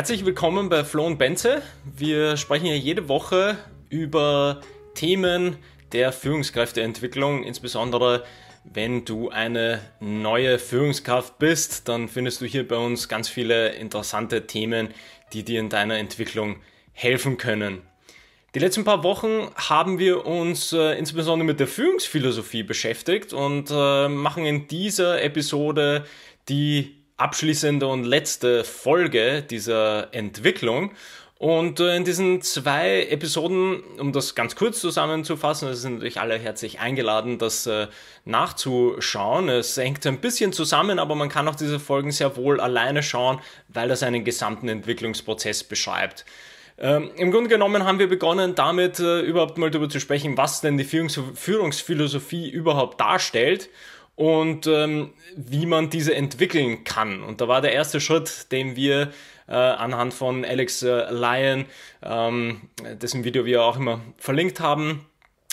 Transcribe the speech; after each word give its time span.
Herzlich 0.00 0.24
willkommen 0.24 0.70
bei 0.70 0.82
Flo 0.82 1.06
und 1.06 1.18
Benze. 1.18 1.60
Wir 1.84 2.38
sprechen 2.38 2.64
hier 2.64 2.78
jede 2.78 3.10
Woche 3.10 3.58
über 3.90 4.62
Themen 4.94 5.58
der 5.92 6.10
Führungskräfteentwicklung, 6.10 7.44
insbesondere 7.44 8.24
wenn 8.64 9.04
du 9.04 9.28
eine 9.28 9.82
neue 10.00 10.58
Führungskraft 10.58 11.38
bist, 11.38 11.86
dann 11.86 12.08
findest 12.08 12.40
du 12.40 12.46
hier 12.46 12.66
bei 12.66 12.76
uns 12.76 13.10
ganz 13.10 13.28
viele 13.28 13.74
interessante 13.74 14.46
Themen, 14.46 14.88
die 15.34 15.42
dir 15.42 15.60
in 15.60 15.68
deiner 15.68 15.98
Entwicklung 15.98 16.56
helfen 16.94 17.36
können. 17.36 17.82
Die 18.54 18.58
letzten 18.58 18.84
paar 18.84 19.02
Wochen 19.02 19.50
haben 19.54 19.98
wir 19.98 20.24
uns 20.24 20.72
äh, 20.72 20.98
insbesondere 20.98 21.46
mit 21.46 21.60
der 21.60 21.68
Führungsphilosophie 21.68 22.62
beschäftigt 22.62 23.34
und 23.34 23.70
äh, 23.70 24.08
machen 24.08 24.46
in 24.46 24.66
dieser 24.66 25.22
Episode 25.22 26.06
die 26.48 26.99
abschließende 27.20 27.86
und 27.86 28.04
letzte 28.04 28.64
Folge 28.64 29.42
dieser 29.42 30.14
Entwicklung. 30.14 30.92
Und 31.40 31.80
äh, 31.80 31.96
in 31.96 32.04
diesen 32.04 32.42
zwei 32.42 33.06
Episoden, 33.06 33.82
um 33.98 34.12
das 34.12 34.34
ganz 34.34 34.56
kurz 34.56 34.78
zusammenzufassen, 34.78 35.68
es 35.68 35.80
sind 35.80 35.94
natürlich 35.94 36.20
alle 36.20 36.38
herzlich 36.38 36.80
eingeladen, 36.80 37.38
das 37.38 37.66
äh, 37.66 37.86
nachzuschauen. 38.26 39.48
Es 39.48 39.74
hängt 39.76 40.06
ein 40.06 40.20
bisschen 40.20 40.52
zusammen, 40.52 40.98
aber 40.98 41.14
man 41.14 41.30
kann 41.30 41.48
auch 41.48 41.54
diese 41.54 41.80
Folgen 41.80 42.10
sehr 42.10 42.36
wohl 42.36 42.60
alleine 42.60 43.02
schauen, 43.02 43.40
weil 43.68 43.88
das 43.88 44.02
einen 44.02 44.22
gesamten 44.22 44.68
Entwicklungsprozess 44.68 45.64
beschreibt. 45.64 46.26
Ähm, 46.76 47.10
Im 47.16 47.30
Grunde 47.30 47.48
genommen 47.48 47.84
haben 47.84 47.98
wir 47.98 48.08
begonnen 48.08 48.54
damit 48.54 48.98
äh, 48.98 49.20
überhaupt 49.20 49.56
mal 49.56 49.70
darüber 49.70 49.88
zu 49.88 50.00
sprechen, 50.00 50.36
was 50.36 50.60
denn 50.60 50.76
die 50.76 50.84
Führungs 50.84 51.18
Führungsphilosophie 51.36 52.50
überhaupt 52.50 53.00
darstellt 53.00 53.70
und 54.20 54.66
ähm, 54.66 55.14
wie 55.34 55.64
man 55.64 55.88
diese 55.88 56.14
entwickeln 56.14 56.84
kann. 56.84 57.22
Und 57.22 57.40
da 57.40 57.48
war 57.48 57.62
der 57.62 57.72
erste 57.72 58.02
Schritt, 58.02 58.52
den 58.52 58.76
wir 58.76 59.12
äh, 59.48 59.54
anhand 59.54 60.12
von 60.12 60.44
Alex 60.44 60.82
äh, 60.82 61.10
Lyon, 61.10 61.64
ähm, 62.02 62.60
dessen 63.00 63.24
Video 63.24 63.46
wir 63.46 63.62
auch 63.62 63.78
immer 63.78 64.02
verlinkt 64.18 64.60
haben, 64.60 65.06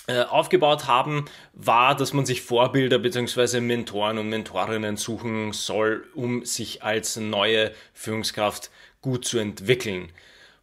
äh, 0.07 0.23
aufgebaut 0.23 0.85
haben, 0.85 1.23
war, 1.53 1.95
dass 1.95 2.11
man 2.11 2.25
sich 2.25 2.41
Vorbilder 2.41 2.99
bzw. 2.99 3.61
Mentoren 3.61 4.17
und 4.17 4.27
Mentorinnen 4.27 4.97
suchen 4.97 5.53
soll, 5.53 6.05
um 6.13 6.43
sich 6.43 6.83
als 6.83 7.15
neue 7.15 7.71
Führungskraft 7.93 8.69
gut 8.99 9.23
zu 9.23 9.37
entwickeln. 9.37 10.09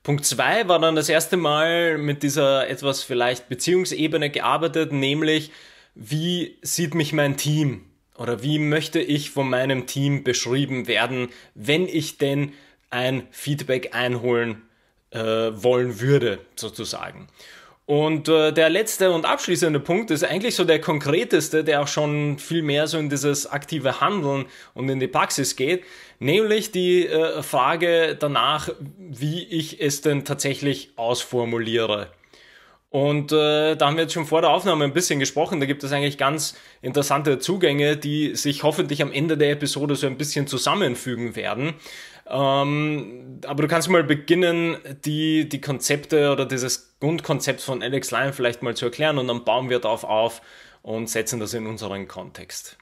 Punkt 0.03 0.27
zwei 0.27 0.69
war 0.69 0.79
dann 0.79 0.95
das 0.95 1.09
erste 1.09 1.39
Mal 1.39 1.97
mit 1.97 2.23
dieser 2.23 2.69
etwas 2.69 3.03
vielleicht 3.03 3.49
Beziehungsebene 3.49 4.29
gearbeitet, 4.29 4.93
nämlich 4.93 5.53
wie 5.95 6.59
sieht 6.61 6.95
mich 6.95 7.15
mein 7.15 7.39
Team? 7.39 7.87
Oder 8.17 8.43
wie 8.43 8.59
möchte 8.59 9.01
ich 9.01 9.31
von 9.31 9.49
meinem 9.49 9.87
Team 9.87 10.25
beschrieben 10.25 10.87
werden, 10.87 11.29
wenn 11.55 11.87
ich 11.87 12.19
denn 12.19 12.53
ein 12.91 13.27
Feedback 13.31 13.95
einholen 13.95 14.63
äh, 15.11 15.19
wollen 15.19 16.01
würde, 16.01 16.39
sozusagen. 16.55 17.29
Und 17.87 18.29
äh, 18.29 18.51
der 18.53 18.71
letzte 18.71 19.11
und 19.11 19.27
abschließende 19.27 19.79
Punkt 19.79 20.11
ist 20.11 20.25
eigentlich 20.25 20.55
so 20.55 20.65
der 20.65 20.81
konkreteste, 20.81 21.65
der 21.65 21.83
auch 21.83 21.89
schon 21.89 22.39
viel 22.39 22.63
mehr 22.63 22.87
so 22.87 22.97
in 22.97 23.11
dieses 23.11 23.47
aktive 23.47 24.01
Handeln 24.01 24.47
und 24.73 24.89
in 24.89 25.01
die 25.01 25.07
Praxis 25.07 25.55
geht, 25.55 25.85
nämlich 26.19 26.73
die 26.73 27.07
äh, 27.07 27.43
Frage 27.43 28.17
danach, 28.19 28.71
wie 28.99 29.45
ich 29.45 29.83
es 29.83 30.01
denn 30.01 30.25
tatsächlich 30.25 30.93
ausformuliere. 30.97 32.11
Und 32.95 33.33
äh, 33.33 33.75
da 33.75 33.89
haben 33.89 33.97
wir 33.97 34.05
jetzt 34.05 34.13
schon 34.13 34.25
vor 34.25 34.41
der 34.41 34.51
Aufnahme 34.51 34.85
ein 34.85 34.93
bisschen 34.93 35.19
gesprochen. 35.19 35.59
Da 35.59 35.67
gibt 35.67 35.83
es 35.83 35.91
eigentlich 35.91 36.17
ganz 36.17 36.57
interessante 36.81 37.41
Zugänge, 37.41 37.97
die 37.97 38.37
sich 38.37 38.63
hoffentlich 38.63 39.03
am 39.03 39.11
Ende 39.11 39.37
der 39.37 39.51
Episode 39.51 39.97
so 39.97 40.07
ein 40.07 40.17
bisschen 40.17 40.47
zusammenfügen 40.47 41.35
werden. 41.35 41.75
Ähm, 42.29 43.41
aber 43.45 43.63
du 43.63 43.69
kannst 43.69 43.91
mal 43.91 44.05
beginnen, 44.05 44.77
die, 45.05 45.49
die 45.49 45.61
Konzepte 45.61 46.31
oder 46.31 46.47
dieses 46.47 46.97
Grundkonzept 47.01 47.63
von 47.63 47.83
Alex 47.83 48.13
Lyon 48.13 48.33
vielleicht 48.33 48.63
mal 48.63 48.77
zu 48.77 48.85
erklären 48.85 49.19
und 49.19 49.27
dann 49.27 49.45
bauen 49.45 49.71
wir 49.71 49.81
darauf 49.81 50.05
auf 50.05 50.41
und 50.83 51.11
setzen 51.11 51.41
das 51.41 51.53
in 51.53 51.67
unseren 51.67 52.07
Kontext. 52.07 52.79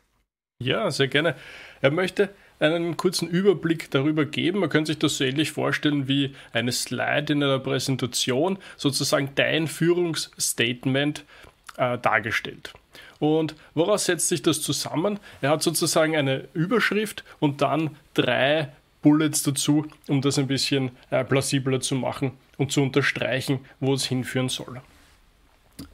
Ja, 0.62 0.91
sehr 0.91 1.09
gerne. 1.09 1.37
Er 1.81 1.91
möchte 1.91 2.28
einen 2.62 2.97
kurzen 2.97 3.28
Überblick 3.28 3.91
darüber 3.91 4.25
geben. 4.25 4.61
Man 4.61 4.71
könnte 4.71 4.93
sich 4.93 4.99
das 4.99 5.17
so 5.17 5.25
ähnlich 5.25 5.53
vorstellen 5.53 6.09
wie 6.09 6.34
eine 6.53 6.73
Slide 6.73 7.33
in 7.33 7.43
einer 7.43 7.59
Präsentation, 7.59 8.59
sozusagen 8.77 9.31
dein 9.34 9.67
Führungsstatement 9.67 11.25
äh, 11.77 11.99
dargestellt. 11.99 12.72
Und 13.19 13.55
woraus 13.75 14.06
setzt 14.06 14.28
sich 14.28 14.43
das 14.43 14.62
zusammen? 14.62 15.19
Er 15.41 15.51
hat 15.51 15.62
sozusagen 15.62 16.17
eine 16.17 16.49
Überschrift 16.55 17.25
und 17.41 17.62
dann 17.62 17.97
drei 18.15 18.72
Bullets 19.03 19.43
dazu, 19.43 19.87
um 20.09 20.21
das 20.22 20.39
ein 20.39 20.47
bisschen 20.47 20.93
äh, 21.11 21.25
plausibler 21.25 21.81
zu 21.81 21.95
machen 21.95 22.33
und 22.56 22.72
zu 22.72 22.83
unterstreichen, 22.83 23.61
wo 23.81 23.95
es 23.95 24.05
hinführen 24.05 24.49
soll. 24.49 24.81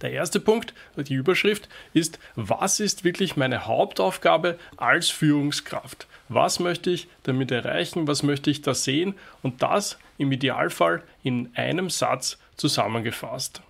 Der 0.01 0.13
erste 0.13 0.41
Punkt, 0.41 0.75
die 0.97 1.15
Überschrift, 1.15 1.69
ist, 1.93 2.19
was 2.37 2.81
ist 2.81 3.05
wirklich 3.05 3.37
meine 3.37 3.67
Hauptaufgabe 3.67 4.59
als 4.77 5.09
Führungskraft? 5.11 6.07
Was 6.29 6.61
möchte 6.61 6.91
ich 6.91 7.09
damit 7.23 7.51
erreichen? 7.51 8.07
Was 8.07 8.23
möchte 8.23 8.51
ich 8.51 8.63
da 8.63 8.75
sehen? 8.75 9.15
Und 9.43 9.63
das 9.63 9.99
im 10.19 10.33
Idealfall 10.33 11.03
in 11.23 11.51
einem 11.55 11.91
Satz 11.91 12.39
zusammengefasst. 12.57 13.63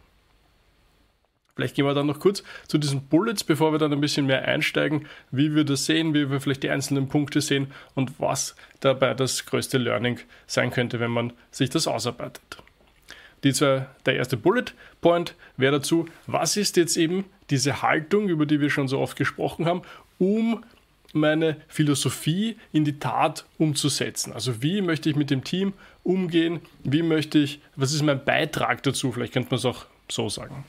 Vielleicht 1.58 1.74
gehen 1.74 1.86
wir 1.86 1.94
dann 1.94 2.06
noch 2.06 2.20
kurz 2.20 2.44
zu 2.68 2.78
diesen 2.78 3.08
Bullets, 3.08 3.42
bevor 3.42 3.72
wir 3.72 3.80
dann 3.80 3.92
ein 3.92 4.00
bisschen 4.00 4.26
mehr 4.26 4.46
einsteigen, 4.46 5.06
wie 5.32 5.56
wir 5.56 5.64
das 5.64 5.86
sehen, 5.86 6.14
wie 6.14 6.30
wir 6.30 6.40
vielleicht 6.40 6.62
die 6.62 6.70
einzelnen 6.70 7.08
Punkte 7.08 7.40
sehen 7.40 7.72
und 7.96 8.20
was 8.20 8.54
dabei 8.78 9.12
das 9.14 9.44
größte 9.44 9.76
Learning 9.76 10.20
sein 10.46 10.70
könnte, 10.70 11.00
wenn 11.00 11.10
man 11.10 11.32
sich 11.50 11.68
das 11.68 11.88
ausarbeitet. 11.88 12.62
Die 13.44 13.53
zwei, 13.53 13.87
der 14.06 14.16
erste 14.16 14.37
Bullet 14.37 14.66
Point 15.00 15.34
wäre 15.56 15.72
dazu, 15.72 16.06
was 16.26 16.56
ist 16.56 16.76
jetzt 16.76 16.97
eben 16.97 17.25
diese 17.50 17.82
Haltung, 17.82 18.28
über 18.28 18.47
die 18.47 18.60
wir 18.60 18.71
schon 18.71 18.88
so 18.88 18.99
oft 18.99 19.16
gesprochen 19.16 19.66
haben, 19.66 19.82
um 20.19 20.65
meine 21.12 21.56
Philosophie 21.69 22.56
in 22.72 22.84
die 22.84 22.99
Tat 22.99 23.47
umzusetzen. 23.56 24.32
Also 24.32 24.62
wie 24.62 24.82
möchte 24.82 25.09
ich 25.09 25.16
mit 25.16 25.31
dem 25.31 25.43
Team 25.44 25.72
umgehen? 26.04 26.60
Wie 26.84 27.03
möchte 27.03 27.38
ich, 27.38 27.60
was 27.76 27.93
ist 27.93 28.03
mein 28.03 28.25
Beitrag 28.25 28.82
dazu? 28.82 29.12
Vielleicht 29.12 29.32
könnte 29.32 29.50
man 29.50 29.59
es 29.59 29.65
auch 29.65 29.87
so 30.10 30.28
sagen. 30.28 30.65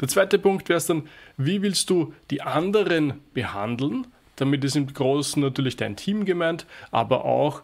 Der 0.00 0.08
zweite 0.08 0.38
Punkt 0.38 0.68
wäre 0.68 0.78
es 0.78 0.86
dann, 0.86 1.08
wie 1.36 1.62
willst 1.62 1.90
du 1.90 2.14
die 2.30 2.42
anderen 2.42 3.20
behandeln? 3.34 4.06
Damit 4.36 4.64
ist 4.64 4.76
im 4.76 4.92
Großen 4.92 5.40
natürlich 5.40 5.76
dein 5.76 5.96
Team 5.96 6.24
gemeint, 6.24 6.66
aber 6.90 7.24
auch 7.24 7.62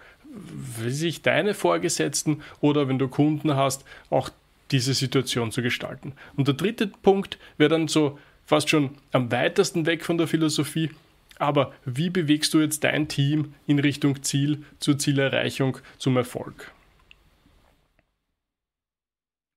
wie 0.78 0.90
sich 0.90 1.22
deine 1.22 1.54
Vorgesetzten 1.54 2.42
oder 2.60 2.88
wenn 2.88 2.98
du 2.98 3.08
Kunden 3.08 3.54
hast, 3.56 3.84
auch 4.08 4.30
diese 4.72 4.94
Situation 4.94 5.52
zu 5.52 5.62
gestalten. 5.62 6.14
Und 6.36 6.48
der 6.48 6.54
dritte 6.54 6.86
Punkt 6.86 7.38
wäre 7.58 7.70
dann 7.70 7.88
so 7.88 8.18
fast 8.44 8.68
schon 8.68 8.96
am 9.12 9.30
weitesten 9.30 9.86
weg 9.86 10.04
von 10.04 10.18
der 10.18 10.26
Philosophie, 10.26 10.90
aber 11.38 11.72
wie 11.84 12.10
bewegst 12.10 12.54
du 12.54 12.60
jetzt 12.60 12.84
dein 12.84 13.08
Team 13.08 13.54
in 13.66 13.78
Richtung 13.78 14.22
Ziel, 14.22 14.64
zur 14.78 14.98
Zielerreichung, 14.98 15.78
zum 15.98 16.16
Erfolg? 16.16 16.72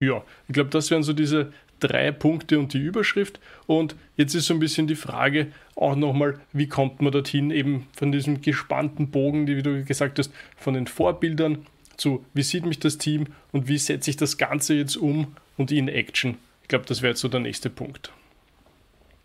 Ja, 0.01 0.23
ich 0.47 0.53
glaube, 0.53 0.69
das 0.69 0.91
wären 0.91 1.03
so 1.03 1.13
diese 1.13 1.53
drei 1.79 2.11
Punkte 2.11 2.59
und 2.59 2.73
die 2.73 2.79
Überschrift. 2.79 3.39
Und 3.65 3.95
jetzt 4.17 4.33
ist 4.33 4.47
so 4.47 4.53
ein 4.53 4.59
bisschen 4.59 4.87
die 4.87 4.95
Frage 4.95 5.51
auch 5.75 5.95
nochmal, 5.95 6.39
wie 6.53 6.67
kommt 6.67 7.01
man 7.01 7.11
dorthin, 7.11 7.51
eben 7.51 7.87
von 7.95 8.11
diesem 8.11 8.41
gespannten 8.41 9.11
Bogen, 9.11 9.45
die, 9.45 9.57
wie 9.57 9.63
du 9.63 9.83
gesagt 9.83 10.19
hast, 10.19 10.31
von 10.57 10.73
den 10.73 10.87
Vorbildern 10.87 11.65
zu, 11.97 12.25
wie 12.33 12.43
sieht 12.43 12.65
mich 12.65 12.79
das 12.79 12.97
Team 12.97 13.27
und 13.51 13.67
wie 13.67 13.77
setze 13.77 14.09
ich 14.09 14.17
das 14.17 14.37
Ganze 14.37 14.73
jetzt 14.73 14.97
um 14.97 15.35
und 15.57 15.71
in 15.71 15.87
Action. 15.87 16.37
Ich 16.61 16.67
glaube, 16.67 16.85
das 16.85 17.01
wäre 17.01 17.11
jetzt 17.11 17.21
so 17.21 17.27
der 17.27 17.39
nächste 17.39 17.69
Punkt. 17.69 18.11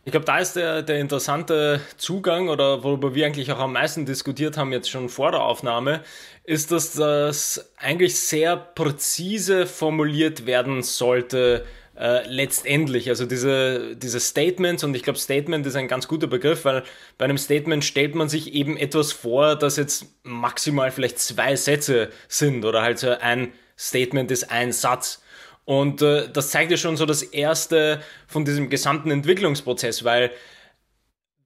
Ich 0.04 0.12
glaube, 0.12 0.26
da 0.26 0.38
ist 0.38 0.56
der, 0.56 0.82
der 0.82 0.98
interessante 0.98 1.80
Zugang 1.98 2.48
oder 2.48 2.82
worüber 2.82 3.14
wir 3.14 3.26
eigentlich 3.26 3.52
auch 3.52 3.58
am 3.58 3.74
meisten 3.74 4.06
diskutiert 4.06 4.56
haben, 4.56 4.72
jetzt 4.72 4.90
schon 4.90 5.10
vor 5.10 5.30
der 5.30 5.42
Aufnahme, 5.42 6.02
ist, 6.44 6.72
dass 6.72 6.94
das 6.94 7.70
eigentlich 7.76 8.18
sehr 8.18 8.56
präzise 8.56 9.66
formuliert 9.66 10.46
werden 10.46 10.82
sollte, 10.82 11.66
äh, 12.00 12.26
letztendlich. 12.26 13.10
Also 13.10 13.26
diese, 13.26 13.94
diese 13.94 14.20
Statements, 14.20 14.82
und 14.82 14.94
ich 14.94 15.02
glaube, 15.02 15.18
Statement 15.18 15.66
ist 15.66 15.76
ein 15.76 15.86
ganz 15.86 16.08
guter 16.08 16.26
Begriff, 16.28 16.64
weil 16.64 16.82
bei 17.18 17.26
einem 17.26 17.36
Statement 17.36 17.84
stellt 17.84 18.14
man 18.14 18.30
sich 18.30 18.54
eben 18.54 18.78
etwas 18.78 19.12
vor, 19.12 19.54
das 19.54 19.76
jetzt 19.76 20.06
maximal 20.22 20.90
vielleicht 20.90 21.18
zwei 21.18 21.56
Sätze 21.56 22.08
sind 22.26 22.64
oder 22.64 22.80
halt 22.80 22.98
so 22.98 23.10
ein 23.10 23.52
Statement 23.78 24.30
ist 24.30 24.50
ein 24.50 24.72
Satz. 24.72 25.22
Und 25.66 26.00
äh, 26.00 26.30
das 26.32 26.50
zeigt 26.50 26.70
ja 26.70 26.78
schon 26.78 26.96
so 26.96 27.04
das 27.04 27.22
erste 27.22 28.00
von 28.26 28.46
diesem 28.46 28.70
gesamten 28.70 29.10
Entwicklungsprozess, 29.10 30.02
weil 30.02 30.30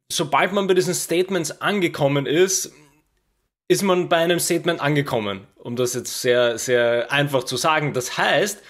sobald 0.08 0.52
man 0.52 0.68
bei 0.68 0.74
diesen 0.74 0.94
Statements 0.94 1.60
angekommen 1.62 2.26
ist, 2.26 2.72
ist 3.66 3.82
man 3.82 4.08
bei 4.08 4.18
einem 4.18 4.38
Statement 4.38 4.80
angekommen, 4.80 5.48
um 5.56 5.74
das 5.74 5.94
jetzt 5.94 6.22
sehr, 6.22 6.58
sehr 6.58 7.10
einfach 7.10 7.42
zu 7.42 7.56
sagen. 7.56 7.92
Das 7.92 8.16
heißt, 8.16 8.62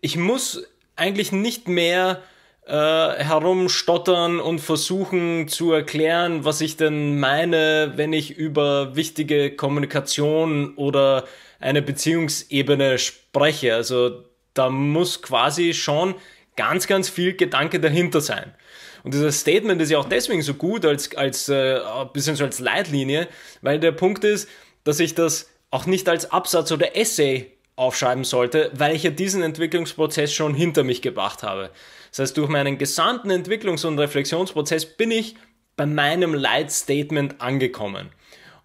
ich 0.00 0.16
muss 0.16 0.66
eigentlich 1.00 1.32
nicht 1.32 1.66
mehr 1.66 2.22
äh, 2.66 2.72
herumstottern 2.72 4.38
und 4.38 4.60
versuchen 4.60 5.48
zu 5.48 5.72
erklären, 5.72 6.44
was 6.44 6.60
ich 6.60 6.76
denn 6.76 7.18
meine, 7.18 7.94
wenn 7.96 8.12
ich 8.12 8.36
über 8.36 8.94
wichtige 8.94 9.56
Kommunikation 9.56 10.74
oder 10.76 11.24
eine 11.58 11.82
Beziehungsebene 11.82 12.98
spreche. 12.98 13.74
Also 13.74 14.24
da 14.54 14.70
muss 14.70 15.22
quasi 15.22 15.74
schon 15.74 16.14
ganz, 16.56 16.86
ganz 16.86 17.08
viel 17.08 17.34
Gedanke 17.34 17.80
dahinter 17.80 18.20
sein. 18.20 18.54
Und 19.02 19.14
dieses 19.14 19.40
Statement 19.40 19.80
ist 19.80 19.90
ja 19.90 19.98
auch 19.98 20.08
deswegen 20.08 20.42
so 20.42 20.54
gut 20.54 20.84
als, 20.84 21.16
als 21.16 21.48
äh, 21.48 21.80
bisschen 22.12 22.36
so 22.36 22.44
als 22.44 22.58
Leitlinie, 22.58 23.28
weil 23.62 23.80
der 23.80 23.92
Punkt 23.92 24.24
ist, 24.24 24.48
dass 24.84 25.00
ich 25.00 25.14
das 25.14 25.48
auch 25.70 25.86
nicht 25.86 26.08
als 26.08 26.30
Absatz 26.30 26.70
oder 26.72 26.96
Essay 26.96 27.50
aufschreiben 27.80 28.24
sollte, 28.24 28.70
weil 28.74 28.94
ich 28.94 29.04
ja 29.04 29.10
diesen 29.10 29.42
Entwicklungsprozess 29.42 30.34
schon 30.34 30.54
hinter 30.54 30.84
mich 30.84 31.00
gebracht 31.00 31.42
habe. 31.42 31.70
Das 32.10 32.18
heißt, 32.18 32.36
durch 32.36 32.50
meinen 32.50 32.76
gesamten 32.76 33.30
Entwicklungs- 33.30 33.86
und 33.86 33.98
Reflexionsprozess 33.98 34.84
bin 34.84 35.10
ich 35.10 35.34
bei 35.76 35.86
meinem 35.86 36.34
Leitstatement 36.34 37.40
angekommen. 37.40 38.10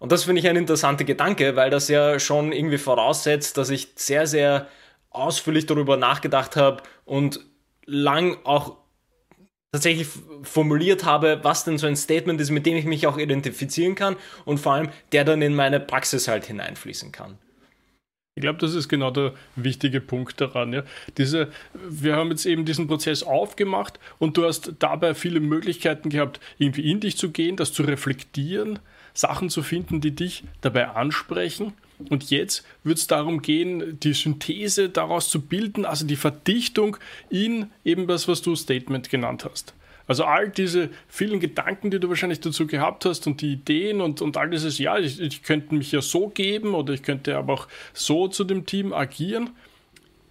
Und 0.00 0.12
das 0.12 0.24
finde 0.24 0.40
ich 0.40 0.48
ein 0.48 0.56
interessanter 0.56 1.04
Gedanke, 1.04 1.56
weil 1.56 1.70
das 1.70 1.88
ja 1.88 2.20
schon 2.20 2.52
irgendwie 2.52 2.76
voraussetzt, 2.76 3.56
dass 3.56 3.70
ich 3.70 3.88
sehr, 3.94 4.26
sehr 4.26 4.68
ausführlich 5.08 5.64
darüber 5.64 5.96
nachgedacht 5.96 6.54
habe 6.54 6.82
und 7.06 7.40
lang 7.86 8.36
auch 8.44 8.76
tatsächlich 9.72 10.08
formuliert 10.42 11.04
habe, 11.06 11.40
was 11.42 11.64
denn 11.64 11.78
so 11.78 11.86
ein 11.86 11.96
Statement 11.96 12.38
ist, 12.38 12.50
mit 12.50 12.66
dem 12.66 12.76
ich 12.76 12.84
mich 12.84 13.06
auch 13.06 13.16
identifizieren 13.16 13.94
kann 13.94 14.16
und 14.44 14.58
vor 14.58 14.74
allem 14.74 14.90
der 15.12 15.24
dann 15.24 15.40
in 15.40 15.54
meine 15.54 15.80
Praxis 15.80 16.28
halt 16.28 16.44
hineinfließen 16.44 17.12
kann. 17.12 17.38
Ich 18.38 18.42
glaube, 18.42 18.58
das 18.58 18.74
ist 18.74 18.90
genau 18.90 19.10
der 19.10 19.32
wichtige 19.54 19.98
Punkt 19.98 20.42
daran. 20.42 20.74
Ja. 20.74 20.82
Diese, 21.16 21.50
wir 21.72 22.16
haben 22.16 22.28
jetzt 22.28 22.44
eben 22.44 22.66
diesen 22.66 22.86
Prozess 22.86 23.22
aufgemacht 23.22 23.98
und 24.18 24.36
du 24.36 24.44
hast 24.44 24.74
dabei 24.78 25.14
viele 25.14 25.40
Möglichkeiten 25.40 26.10
gehabt, 26.10 26.38
irgendwie 26.58 26.90
in 26.90 27.00
dich 27.00 27.16
zu 27.16 27.30
gehen, 27.30 27.56
das 27.56 27.72
zu 27.72 27.82
reflektieren, 27.82 28.78
Sachen 29.14 29.48
zu 29.48 29.62
finden, 29.62 30.02
die 30.02 30.10
dich 30.10 30.44
dabei 30.60 30.88
ansprechen. 30.88 31.72
Und 32.10 32.28
jetzt 32.28 32.66
wird 32.84 32.98
es 32.98 33.06
darum 33.06 33.40
gehen, 33.40 33.98
die 34.00 34.12
Synthese 34.12 34.90
daraus 34.90 35.30
zu 35.30 35.40
bilden, 35.40 35.86
also 35.86 36.06
die 36.06 36.16
Verdichtung 36.16 36.98
in 37.30 37.70
eben 37.86 38.06
das, 38.06 38.28
was 38.28 38.42
du 38.42 38.54
Statement 38.54 39.08
genannt 39.08 39.46
hast. 39.50 39.72
Also 40.06 40.24
all 40.24 40.48
diese 40.48 40.90
vielen 41.08 41.40
Gedanken, 41.40 41.90
die 41.90 41.98
du 41.98 42.08
wahrscheinlich 42.08 42.40
dazu 42.40 42.66
gehabt 42.66 43.04
hast 43.04 43.26
und 43.26 43.40
die 43.40 43.52
Ideen 43.52 44.00
und, 44.00 44.22
und 44.22 44.36
all 44.36 44.50
dieses, 44.50 44.78
ja, 44.78 44.98
ich, 44.98 45.20
ich 45.20 45.42
könnte 45.42 45.74
mich 45.74 45.92
ja 45.92 46.00
so 46.00 46.28
geben 46.28 46.74
oder 46.74 46.94
ich 46.94 47.02
könnte 47.02 47.36
aber 47.36 47.54
auch 47.54 47.68
so 47.92 48.28
zu 48.28 48.44
dem 48.44 48.66
Team 48.66 48.92
agieren, 48.92 49.50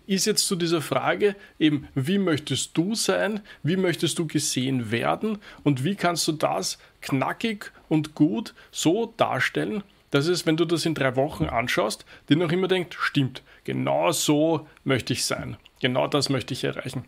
ist 0.07 0.25
jetzt 0.25 0.47
zu 0.47 0.55
dieser 0.55 0.81
Frage 0.81 1.35
eben, 1.59 1.87
wie 1.95 2.19
möchtest 2.19 2.77
du 2.77 2.95
sein, 2.95 3.41
wie 3.63 3.75
möchtest 3.77 4.19
du 4.19 4.27
gesehen 4.27 4.91
werden? 4.91 5.39
Und 5.63 5.83
wie 5.83 5.95
kannst 5.95 6.27
du 6.27 6.31
das 6.31 6.77
knackig 7.01 7.71
und 7.89 8.15
gut 8.15 8.53
so 8.71 9.13
darstellen, 9.17 9.83
dass 10.11 10.27
es, 10.27 10.45
wenn 10.45 10.57
du 10.57 10.65
das 10.65 10.85
in 10.85 10.93
drei 10.93 11.15
Wochen 11.15 11.45
anschaust, 11.45 12.05
dir 12.29 12.37
noch 12.37 12.51
immer 12.51 12.67
denkt, 12.67 12.95
stimmt, 12.99 13.41
genau 13.63 14.11
so 14.11 14.67
möchte 14.83 15.13
ich 15.13 15.25
sein, 15.25 15.57
genau 15.81 16.07
das 16.07 16.29
möchte 16.29 16.53
ich 16.53 16.63
erreichen. 16.63 17.03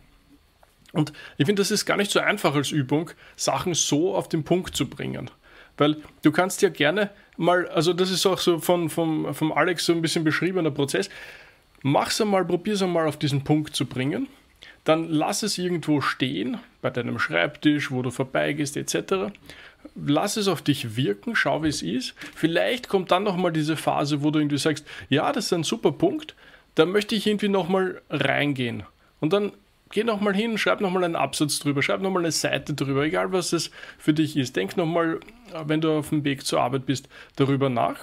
Und 0.92 1.12
ich 1.36 1.46
finde, 1.46 1.60
das 1.60 1.70
ist 1.70 1.84
gar 1.84 1.96
nicht 1.96 2.10
so 2.10 2.20
einfach 2.20 2.54
als 2.54 2.70
Übung, 2.70 3.10
Sachen 3.36 3.74
so 3.74 4.14
auf 4.14 4.28
den 4.28 4.44
Punkt 4.44 4.76
zu 4.76 4.88
bringen. 4.88 5.30
Weil 5.76 5.96
du 6.22 6.32
kannst 6.32 6.62
ja 6.62 6.70
gerne 6.70 7.10
mal, 7.36 7.68
also 7.68 7.92
das 7.92 8.10
ist 8.10 8.26
auch 8.26 8.38
so 8.38 8.58
von, 8.58 8.88
vom, 8.90 9.32
vom 9.34 9.52
Alex 9.52 9.86
so 9.86 9.92
ein 9.92 10.02
bisschen 10.02 10.24
beschriebener 10.24 10.70
Prozess, 10.70 11.08
mach's 11.82 12.20
einmal, 12.20 12.44
probier's 12.44 12.82
einmal 12.82 13.06
auf 13.06 13.16
diesen 13.16 13.44
Punkt 13.44 13.76
zu 13.76 13.86
bringen, 13.86 14.28
dann 14.84 15.08
lass 15.08 15.42
es 15.42 15.58
irgendwo 15.58 16.00
stehen, 16.00 16.58
bei 16.80 16.90
deinem 16.90 17.18
Schreibtisch, 17.18 17.90
wo 17.90 18.02
du 18.02 18.10
vorbeigehst, 18.10 18.76
etc. 18.76 19.32
Lass 19.94 20.36
es 20.36 20.48
auf 20.48 20.62
dich 20.62 20.96
wirken, 20.96 21.36
schau, 21.36 21.62
wie 21.62 21.68
es 21.68 21.82
ist. 21.82 22.14
Vielleicht 22.34 22.88
kommt 22.88 23.10
dann 23.10 23.22
nochmal 23.22 23.52
diese 23.52 23.76
Phase, 23.76 24.22
wo 24.22 24.30
du 24.30 24.38
irgendwie 24.38 24.58
sagst, 24.58 24.86
ja, 25.08 25.30
das 25.32 25.46
ist 25.46 25.52
ein 25.52 25.62
super 25.62 25.92
Punkt, 25.92 26.34
da 26.74 26.86
möchte 26.86 27.14
ich 27.14 27.26
irgendwie 27.26 27.48
nochmal 27.48 28.00
reingehen. 28.10 28.84
Und 29.20 29.32
dann 29.32 29.52
geh 29.90 30.04
nochmal 30.04 30.34
hin, 30.34 30.58
schreib 30.58 30.80
nochmal 30.80 31.04
einen 31.04 31.16
Absatz 31.16 31.58
drüber, 31.58 31.82
schreib 31.82 32.00
nochmal 32.00 32.22
eine 32.22 32.32
Seite 32.32 32.74
drüber, 32.74 33.04
egal 33.04 33.32
was 33.32 33.52
es 33.52 33.70
für 33.98 34.12
dich 34.12 34.36
ist. 34.36 34.56
Denk 34.56 34.76
nochmal, 34.76 35.20
wenn 35.66 35.80
du 35.80 35.98
auf 35.98 36.10
dem 36.10 36.24
Weg 36.24 36.44
zur 36.46 36.60
Arbeit 36.60 36.86
bist, 36.86 37.08
darüber 37.36 37.68
nach. 37.68 37.98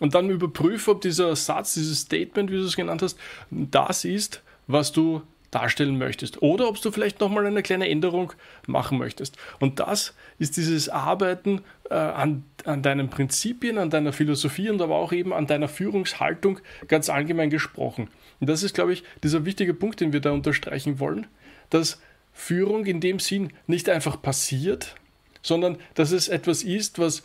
Und 0.00 0.14
dann 0.14 0.30
überprüfe, 0.30 0.90
ob 0.90 1.00
dieser 1.00 1.36
Satz, 1.36 1.74
dieses 1.74 2.00
Statement, 2.00 2.50
wie 2.50 2.56
du 2.56 2.64
es 2.64 2.76
genannt 2.76 3.02
hast, 3.02 3.18
das 3.50 4.04
ist, 4.04 4.42
was 4.66 4.90
du 4.92 5.22
darstellen 5.52 5.98
möchtest. 5.98 6.42
Oder 6.42 6.66
ob 6.66 6.80
du 6.80 6.90
vielleicht 6.90 7.20
nochmal 7.20 7.46
eine 7.46 7.62
kleine 7.62 7.88
Änderung 7.88 8.32
machen 8.66 8.98
möchtest. 8.98 9.36
Und 9.60 9.78
das 9.78 10.14
ist 10.38 10.56
dieses 10.56 10.88
Arbeiten 10.88 11.60
äh, 11.90 11.94
an, 11.94 12.44
an 12.64 12.82
deinen 12.82 13.10
Prinzipien, 13.10 13.78
an 13.78 13.90
deiner 13.90 14.12
Philosophie 14.12 14.70
und 14.70 14.80
aber 14.82 14.96
auch 14.96 15.12
eben 15.12 15.32
an 15.32 15.46
deiner 15.46 15.68
Führungshaltung 15.68 16.58
ganz 16.88 17.10
allgemein 17.10 17.50
gesprochen. 17.50 18.08
Und 18.42 18.48
das 18.48 18.64
ist, 18.64 18.74
glaube 18.74 18.92
ich, 18.92 19.04
dieser 19.22 19.44
wichtige 19.44 19.72
Punkt, 19.72 20.00
den 20.00 20.12
wir 20.12 20.18
da 20.18 20.32
unterstreichen 20.32 20.98
wollen, 20.98 21.28
dass 21.70 22.02
Führung 22.32 22.86
in 22.86 23.00
dem 23.00 23.20
Sinn 23.20 23.52
nicht 23.68 23.88
einfach 23.88 24.20
passiert, 24.20 24.96
sondern 25.42 25.78
dass 25.94 26.10
es 26.10 26.26
etwas 26.26 26.64
ist, 26.64 26.98
was 26.98 27.22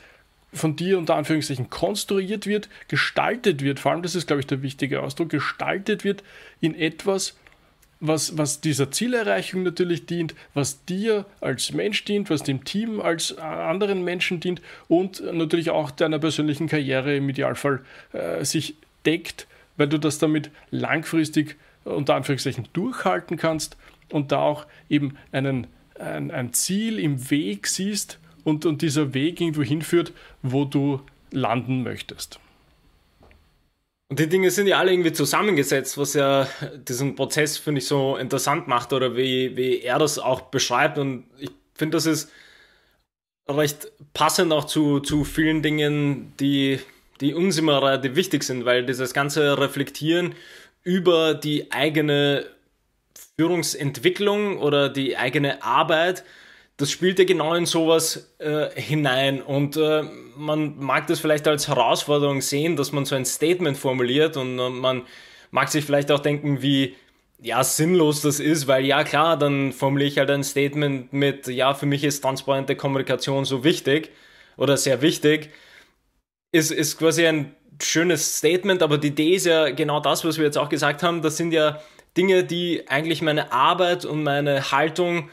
von 0.53 0.75
dir 0.75 0.99
unter 0.99 1.15
Anführungszeichen 1.15 1.71
konstruiert 1.71 2.45
wird, 2.45 2.69
gestaltet 2.87 3.63
wird, 3.63 3.79
vor 3.79 3.93
allem 3.93 4.03
das 4.03 4.13
ist, 4.13 4.27
glaube 4.27 4.41
ich, 4.41 4.45
der 4.45 4.61
wichtige 4.61 5.01
Ausdruck, 5.01 5.29
gestaltet 5.29 6.03
wird 6.03 6.23
in 6.61 6.75
etwas, 6.75 7.35
was, 7.99 8.37
was 8.37 8.61
dieser 8.61 8.91
Zielerreichung 8.91 9.63
natürlich 9.63 10.05
dient, 10.05 10.35
was 10.53 10.85
dir 10.85 11.25
als 11.41 11.73
Mensch 11.73 12.05
dient, 12.05 12.29
was 12.29 12.43
dem 12.43 12.63
Team 12.63 13.01
als 13.01 13.35
anderen 13.39 14.03
Menschen 14.03 14.39
dient 14.39 14.61
und 14.87 15.23
natürlich 15.33 15.71
auch 15.71 15.89
deiner 15.89 16.19
persönlichen 16.19 16.67
Karriere 16.67 17.15
im 17.15 17.27
Idealfall 17.27 17.83
äh, 18.13 18.45
sich 18.45 18.75
deckt 19.03 19.47
weil 19.77 19.87
du 19.87 19.97
das 19.97 20.19
damit 20.19 20.51
langfristig 20.69 21.55
unter 21.85 22.15
Anführungszeichen 22.15 22.67
durchhalten 22.73 23.37
kannst 23.37 23.77
und 24.11 24.31
da 24.31 24.39
auch 24.39 24.65
eben 24.89 25.17
einen, 25.31 25.67
ein, 25.99 26.31
ein 26.31 26.53
Ziel 26.53 26.99
im 26.99 27.29
Weg 27.29 27.67
siehst 27.67 28.19
und, 28.43 28.65
und 28.65 28.81
dieser 28.81 29.13
Weg 29.13 29.39
irgendwo 29.39 29.63
hinführt, 29.63 30.11
wo 30.41 30.65
du 30.65 31.01
landen 31.31 31.83
möchtest. 31.83 32.39
Und 34.09 34.19
die 34.19 34.29
Dinge 34.29 34.51
sind 34.51 34.67
ja 34.67 34.79
alle 34.79 34.91
irgendwie 34.91 35.11
zusammengesetzt, 35.11 35.97
was 35.97 36.13
ja 36.13 36.47
diesen 36.87 37.15
Prozess, 37.15 37.57
finde 37.57 37.79
ich, 37.79 37.87
so 37.87 38.15
interessant 38.15 38.67
macht 38.67 38.93
oder 38.93 39.17
wie, 39.17 39.57
wie 39.57 39.81
er 39.81 39.99
das 39.99 40.17
auch 40.17 40.41
beschreibt. 40.41 40.97
Und 40.97 41.25
ich 41.37 41.51
finde, 41.73 41.97
das 41.97 42.05
ist 42.05 42.31
recht 43.49 43.91
passend 44.13 44.53
auch 44.53 44.63
zu, 44.63 45.01
zu 45.01 45.25
vielen 45.25 45.61
Dingen, 45.61 46.31
die 46.39 46.79
die 47.21 47.33
uns 47.33 47.57
immer 47.57 47.81
relativ 47.81 48.15
wichtig 48.15 48.43
sind, 48.43 48.65
weil 48.65 48.85
dieses 48.85 49.13
ganze 49.13 49.57
Reflektieren 49.57 50.35
über 50.83 51.33
die 51.33 51.71
eigene 51.71 52.45
Führungsentwicklung 53.37 54.57
oder 54.57 54.89
die 54.89 55.17
eigene 55.17 55.63
Arbeit, 55.63 56.23
das 56.77 56.91
spielt 56.91 57.19
ja 57.19 57.25
genau 57.25 57.53
in 57.55 57.65
sowas 57.65 58.33
äh, 58.39 58.69
hinein. 58.79 59.41
Und 59.41 59.77
äh, 59.77 60.03
man 60.35 60.77
mag 60.77 61.07
das 61.07 61.19
vielleicht 61.19 61.47
als 61.47 61.67
Herausforderung 61.67 62.41
sehen, 62.41 62.75
dass 62.75 62.91
man 62.91 63.05
so 63.05 63.15
ein 63.15 63.25
Statement 63.25 63.77
formuliert 63.77 64.37
und 64.37 64.59
äh, 64.59 64.69
man 64.69 65.03
mag 65.51 65.69
sich 65.69 65.85
vielleicht 65.85 66.11
auch 66.11 66.19
denken, 66.19 66.61
wie 66.61 66.95
ja, 67.39 67.63
sinnlos 67.63 68.21
das 68.21 68.39
ist, 68.39 68.67
weil 68.67 68.85
ja 68.85 69.03
klar, 69.03 69.37
dann 69.37 69.71
formuliere 69.71 70.09
ich 70.09 70.17
halt 70.17 70.31
ein 70.31 70.43
Statement 70.43 71.13
mit, 71.13 71.47
ja, 71.47 71.73
für 71.73 71.85
mich 71.85 72.03
ist 72.03 72.21
transparente 72.21 72.75
Kommunikation 72.75 73.45
so 73.45 73.63
wichtig 73.63 74.09
oder 74.57 74.77
sehr 74.77 75.01
wichtig 75.01 75.51
ist, 76.57 76.71
ist 76.71 76.97
quasi 76.97 77.25
ein 77.25 77.55
schönes 77.81 78.37
Statement, 78.37 78.81
aber 78.81 78.97
die 78.97 79.09
Idee 79.09 79.35
ist 79.35 79.45
ja 79.45 79.69
genau 79.69 79.99
das, 79.99 80.25
was 80.25 80.37
wir 80.37 80.45
jetzt 80.45 80.57
auch 80.57 80.69
gesagt 80.69 81.03
haben. 81.03 81.21
Das 81.21 81.37
sind 81.37 81.51
ja 81.51 81.79
Dinge, 82.15 82.43
die 82.43 82.87
eigentlich 82.87 83.21
meine 83.21 83.51
Arbeit 83.51 84.05
und 84.05 84.23
meine 84.23 84.71
Haltung 84.71 85.29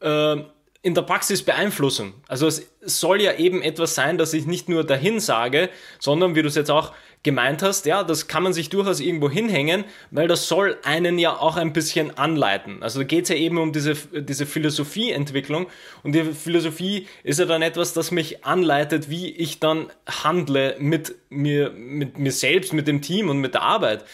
äh, 0.00 0.36
in 0.82 0.94
der 0.94 1.02
Praxis 1.02 1.42
beeinflussen. 1.42 2.14
Also 2.28 2.46
es 2.46 2.66
soll 2.80 3.20
ja 3.22 3.34
eben 3.34 3.62
etwas 3.62 3.94
sein, 3.94 4.18
dass 4.18 4.32
ich 4.32 4.46
nicht 4.46 4.68
nur 4.68 4.84
dahin 4.84 5.20
sage, 5.20 5.70
sondern 5.98 6.34
wie 6.34 6.42
du 6.42 6.48
es 6.48 6.54
jetzt 6.54 6.70
auch 6.70 6.92
gemeint 7.24 7.62
hast, 7.62 7.86
ja, 7.86 8.04
das 8.04 8.28
kann 8.28 8.42
man 8.42 8.52
sich 8.52 8.68
durchaus 8.68 9.00
irgendwo 9.00 9.28
hinhängen, 9.28 9.84
weil 10.12 10.28
das 10.28 10.46
soll 10.46 10.78
einen 10.84 11.18
ja 11.18 11.36
auch 11.36 11.56
ein 11.56 11.72
bisschen 11.72 12.16
anleiten. 12.16 12.82
Also 12.82 13.00
da 13.00 13.04
geht 13.04 13.24
es 13.24 13.30
ja 13.30 13.36
eben 13.36 13.58
um 13.58 13.72
diese, 13.72 13.94
diese 13.94 14.46
Philosophieentwicklung 14.46 15.66
und 16.02 16.14
die 16.14 16.22
Philosophie 16.22 17.08
ist 17.24 17.40
ja 17.40 17.46
dann 17.46 17.62
etwas, 17.62 17.94
das 17.94 18.10
mich 18.10 18.44
anleitet, 18.44 19.10
wie 19.10 19.30
ich 19.30 19.58
dann 19.58 19.88
handle 20.06 20.76
mit 20.78 21.16
mir, 21.30 21.70
mit 21.70 22.18
mir 22.18 22.32
selbst, 22.32 22.72
mit 22.72 22.86
dem 22.86 23.00
Team 23.02 23.30
und 23.30 23.38
mit 23.38 23.54
der 23.54 23.62
Arbeit. 23.62 24.04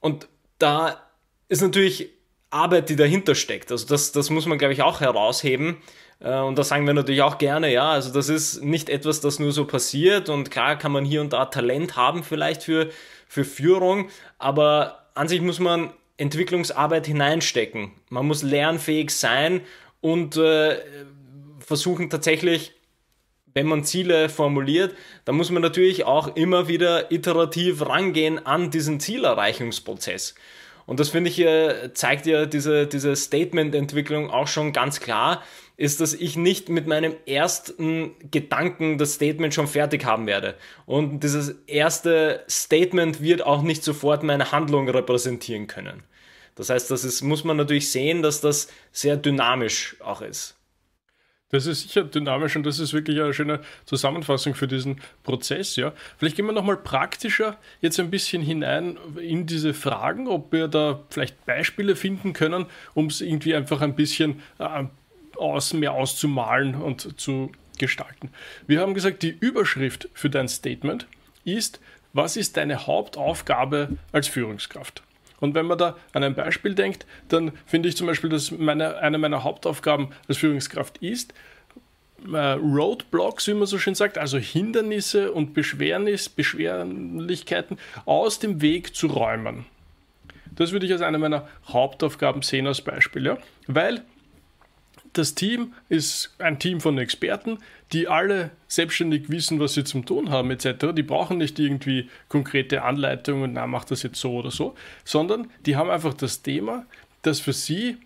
Und 0.00 0.26
da 0.58 1.00
ist 1.48 1.60
natürlich 1.60 2.10
Arbeit, 2.50 2.88
die 2.88 2.96
dahinter 2.96 3.34
steckt. 3.34 3.70
Also 3.70 3.86
das, 3.86 4.12
das 4.12 4.30
muss 4.30 4.46
man, 4.46 4.56
glaube 4.56 4.72
ich, 4.72 4.82
auch 4.82 5.00
herausheben. 5.00 5.76
Äh, 6.20 6.40
und 6.40 6.58
da 6.58 6.64
sagen 6.64 6.86
wir 6.86 6.94
natürlich 6.94 7.22
auch 7.22 7.38
gerne, 7.38 7.72
ja, 7.72 7.90
also 7.90 8.12
das 8.12 8.28
ist 8.28 8.62
nicht 8.62 8.88
etwas, 8.88 9.20
das 9.20 9.38
nur 9.38 9.52
so 9.52 9.66
passiert. 9.66 10.28
Und 10.28 10.50
klar 10.50 10.76
kann 10.76 10.92
man 10.92 11.04
hier 11.04 11.20
und 11.20 11.32
da 11.32 11.46
Talent 11.46 11.96
haben 11.96 12.22
vielleicht 12.24 12.62
für, 12.62 12.90
für 13.26 13.44
Führung, 13.44 14.08
aber 14.38 15.06
an 15.14 15.28
sich 15.28 15.40
muss 15.40 15.58
man 15.58 15.92
Entwicklungsarbeit 16.16 17.06
hineinstecken. 17.06 17.92
Man 18.08 18.26
muss 18.26 18.42
lernfähig 18.42 19.10
sein 19.10 19.60
und 20.00 20.36
äh, 20.36 20.78
versuchen 21.60 22.10
tatsächlich 22.10 22.72
wenn 23.54 23.66
man 23.66 23.82
Ziele 23.82 24.28
formuliert, 24.28 24.94
dann 25.24 25.34
muss 25.34 25.50
man 25.50 25.62
natürlich 25.62 26.04
auch 26.04 26.36
immer 26.36 26.68
wieder 26.68 27.10
iterativ 27.10 27.84
rangehen 27.84 28.46
an 28.46 28.70
diesen 28.70 29.00
Zielerreichungsprozess. 29.00 30.36
Und 30.86 31.00
das 31.00 31.08
finde 31.08 31.30
ich, 31.30 31.44
zeigt 31.94 32.26
ja 32.26 32.46
diese, 32.46 32.86
diese 32.86 33.16
Statement-Entwicklung 33.16 34.30
auch 34.30 34.46
schon 34.46 34.72
ganz 34.72 35.00
klar, 35.00 35.42
ist, 35.78 36.00
dass 36.00 36.12
ich 36.12 36.36
nicht 36.36 36.68
mit 36.68 36.88
meinem 36.88 37.14
ersten 37.24 38.10
Gedanken 38.30 38.98
das 38.98 39.14
Statement 39.14 39.54
schon 39.54 39.68
fertig 39.68 40.04
haben 40.04 40.26
werde. 40.26 40.56
Und 40.86 41.20
dieses 41.20 41.50
erste 41.66 42.44
Statement 42.50 43.22
wird 43.22 43.46
auch 43.46 43.62
nicht 43.62 43.84
sofort 43.84 44.24
meine 44.24 44.50
Handlung 44.50 44.88
repräsentieren 44.88 45.68
können. 45.68 46.02
Das 46.56 46.68
heißt, 46.68 46.90
das 46.90 47.04
ist, 47.04 47.22
muss 47.22 47.44
man 47.44 47.56
natürlich 47.56 47.92
sehen, 47.92 48.22
dass 48.22 48.40
das 48.40 48.68
sehr 48.90 49.16
dynamisch 49.16 49.96
auch 50.00 50.20
ist. 50.20 50.56
Das 51.50 51.66
ist 51.66 51.82
sicher 51.82 52.02
dynamisch 52.02 52.56
und 52.56 52.66
das 52.66 52.80
ist 52.80 52.92
wirklich 52.92 53.20
eine 53.20 53.32
schöne 53.32 53.60
Zusammenfassung 53.86 54.56
für 54.56 54.66
diesen 54.66 55.00
Prozess. 55.22 55.76
Ja. 55.76 55.92
Vielleicht 56.18 56.36
gehen 56.36 56.44
wir 56.44 56.52
nochmal 56.52 56.76
praktischer 56.76 57.56
jetzt 57.80 58.00
ein 58.00 58.10
bisschen 58.10 58.42
hinein 58.42 58.98
in 59.18 59.46
diese 59.46 59.72
Fragen, 59.72 60.26
ob 60.26 60.52
wir 60.52 60.66
da 60.66 61.04
vielleicht 61.08 61.46
Beispiele 61.46 61.94
finden 61.94 62.32
können, 62.32 62.66
um 62.94 63.06
es 63.06 63.20
irgendwie 63.20 63.54
einfach 63.54 63.80
ein 63.80 63.94
bisschen 63.94 64.42
äh, 64.58 64.84
aus, 65.36 65.72
mehr 65.72 65.92
auszumalen 65.92 66.74
und 66.74 67.20
zu 67.20 67.52
gestalten. 67.78 68.30
Wir 68.66 68.80
haben 68.80 68.94
gesagt, 68.94 69.22
die 69.22 69.36
Überschrift 69.38 70.08
für 70.14 70.30
dein 70.30 70.48
Statement 70.48 71.06
ist, 71.44 71.80
was 72.12 72.36
ist 72.36 72.56
deine 72.56 72.86
Hauptaufgabe 72.86 73.90
als 74.12 74.28
Führungskraft? 74.28 75.02
Und 75.40 75.54
wenn 75.54 75.66
man 75.66 75.78
da 75.78 75.96
an 76.12 76.24
ein 76.24 76.34
Beispiel 76.34 76.74
denkt, 76.74 77.06
dann 77.28 77.52
finde 77.66 77.88
ich 77.88 77.96
zum 77.96 78.06
Beispiel, 78.06 78.30
dass 78.30 78.50
meine, 78.50 78.98
eine 78.98 79.18
meiner 79.18 79.44
Hauptaufgaben 79.44 80.08
als 80.26 80.38
Führungskraft 80.38 80.98
ist, 80.98 81.32
äh, 82.32 82.36
Roadblocks, 82.36 83.46
wie 83.46 83.54
man 83.54 83.66
so 83.66 83.78
schön 83.78 83.94
sagt, 83.94 84.18
also 84.18 84.38
Hindernisse 84.38 85.30
und 85.30 85.54
Beschwernis, 85.54 86.28
Beschwerlichkeiten 86.28 87.78
aus 88.04 88.40
dem 88.40 88.60
Weg 88.60 88.96
zu 88.96 89.06
räumen. 89.06 89.66
Das 90.56 90.72
würde 90.72 90.86
ich 90.86 90.92
als 90.92 91.02
eine 91.02 91.18
meiner 91.18 91.46
Hauptaufgaben 91.68 92.42
sehen 92.42 92.66
als 92.66 92.80
Beispiel, 92.80 93.24
ja? 93.26 93.38
weil 93.68 94.02
das 95.12 95.34
Team 95.34 95.74
ist 95.88 96.34
ein 96.38 96.58
Team 96.58 96.80
von 96.80 96.98
Experten, 96.98 97.58
die 97.92 98.08
alle 98.08 98.50
selbstständig 98.66 99.30
wissen, 99.30 99.60
was 99.60 99.74
sie 99.74 99.84
zum 99.84 100.04
tun 100.04 100.30
haben, 100.30 100.50
etc. 100.50 100.86
Die 100.94 101.02
brauchen 101.02 101.38
nicht 101.38 101.58
irgendwie 101.58 102.08
konkrete 102.28 102.82
Anleitungen, 102.82 103.54
na, 103.54 103.66
mach 103.66 103.84
das 103.84 104.02
jetzt 104.02 104.20
so 104.20 104.32
oder 104.32 104.50
so, 104.50 104.74
sondern 105.04 105.50
die 105.66 105.76
haben 105.76 105.90
einfach 105.90 106.14
das 106.14 106.42
Thema, 106.42 106.84
dass 107.22 107.40
für 107.40 107.52
sie 107.52 107.96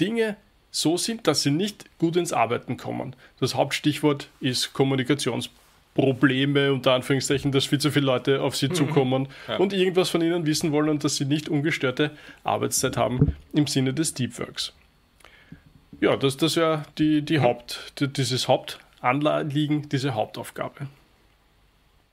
Dinge 0.00 0.36
so 0.70 0.96
sind, 0.96 1.26
dass 1.26 1.42
sie 1.42 1.50
nicht 1.50 1.84
gut 1.98 2.16
ins 2.16 2.32
Arbeiten 2.32 2.76
kommen. 2.76 3.14
Das 3.38 3.54
Hauptstichwort 3.54 4.28
ist 4.40 4.72
Kommunikationsprobleme, 4.72 6.72
unter 6.72 6.92
Anführungszeichen, 6.92 7.52
dass 7.52 7.66
viel 7.66 7.78
zu 7.78 7.92
viele 7.92 8.06
Leute 8.06 8.42
auf 8.42 8.56
sie 8.56 8.68
mhm. 8.68 8.74
zukommen 8.74 9.28
ja. 9.46 9.56
und 9.56 9.72
irgendwas 9.72 10.10
von 10.10 10.20
ihnen 10.20 10.46
wissen 10.46 10.72
wollen 10.72 10.88
und 10.88 11.04
dass 11.04 11.16
sie 11.16 11.26
nicht 11.26 11.48
ungestörte 11.48 12.10
Arbeitszeit 12.42 12.96
haben 12.96 13.36
im 13.52 13.66
Sinne 13.66 13.94
des 13.94 14.14
Deepworks. 14.14 14.72
Ja, 16.00 16.16
das, 16.16 16.36
das 16.36 16.56
wäre 16.56 16.84
die, 16.98 17.22
die 17.22 17.40
Haupt, 17.40 17.92
die, 17.98 18.08
dieses 18.08 18.48
Hauptanliegen, 18.48 19.88
diese 19.88 20.14
Hauptaufgabe. 20.14 20.88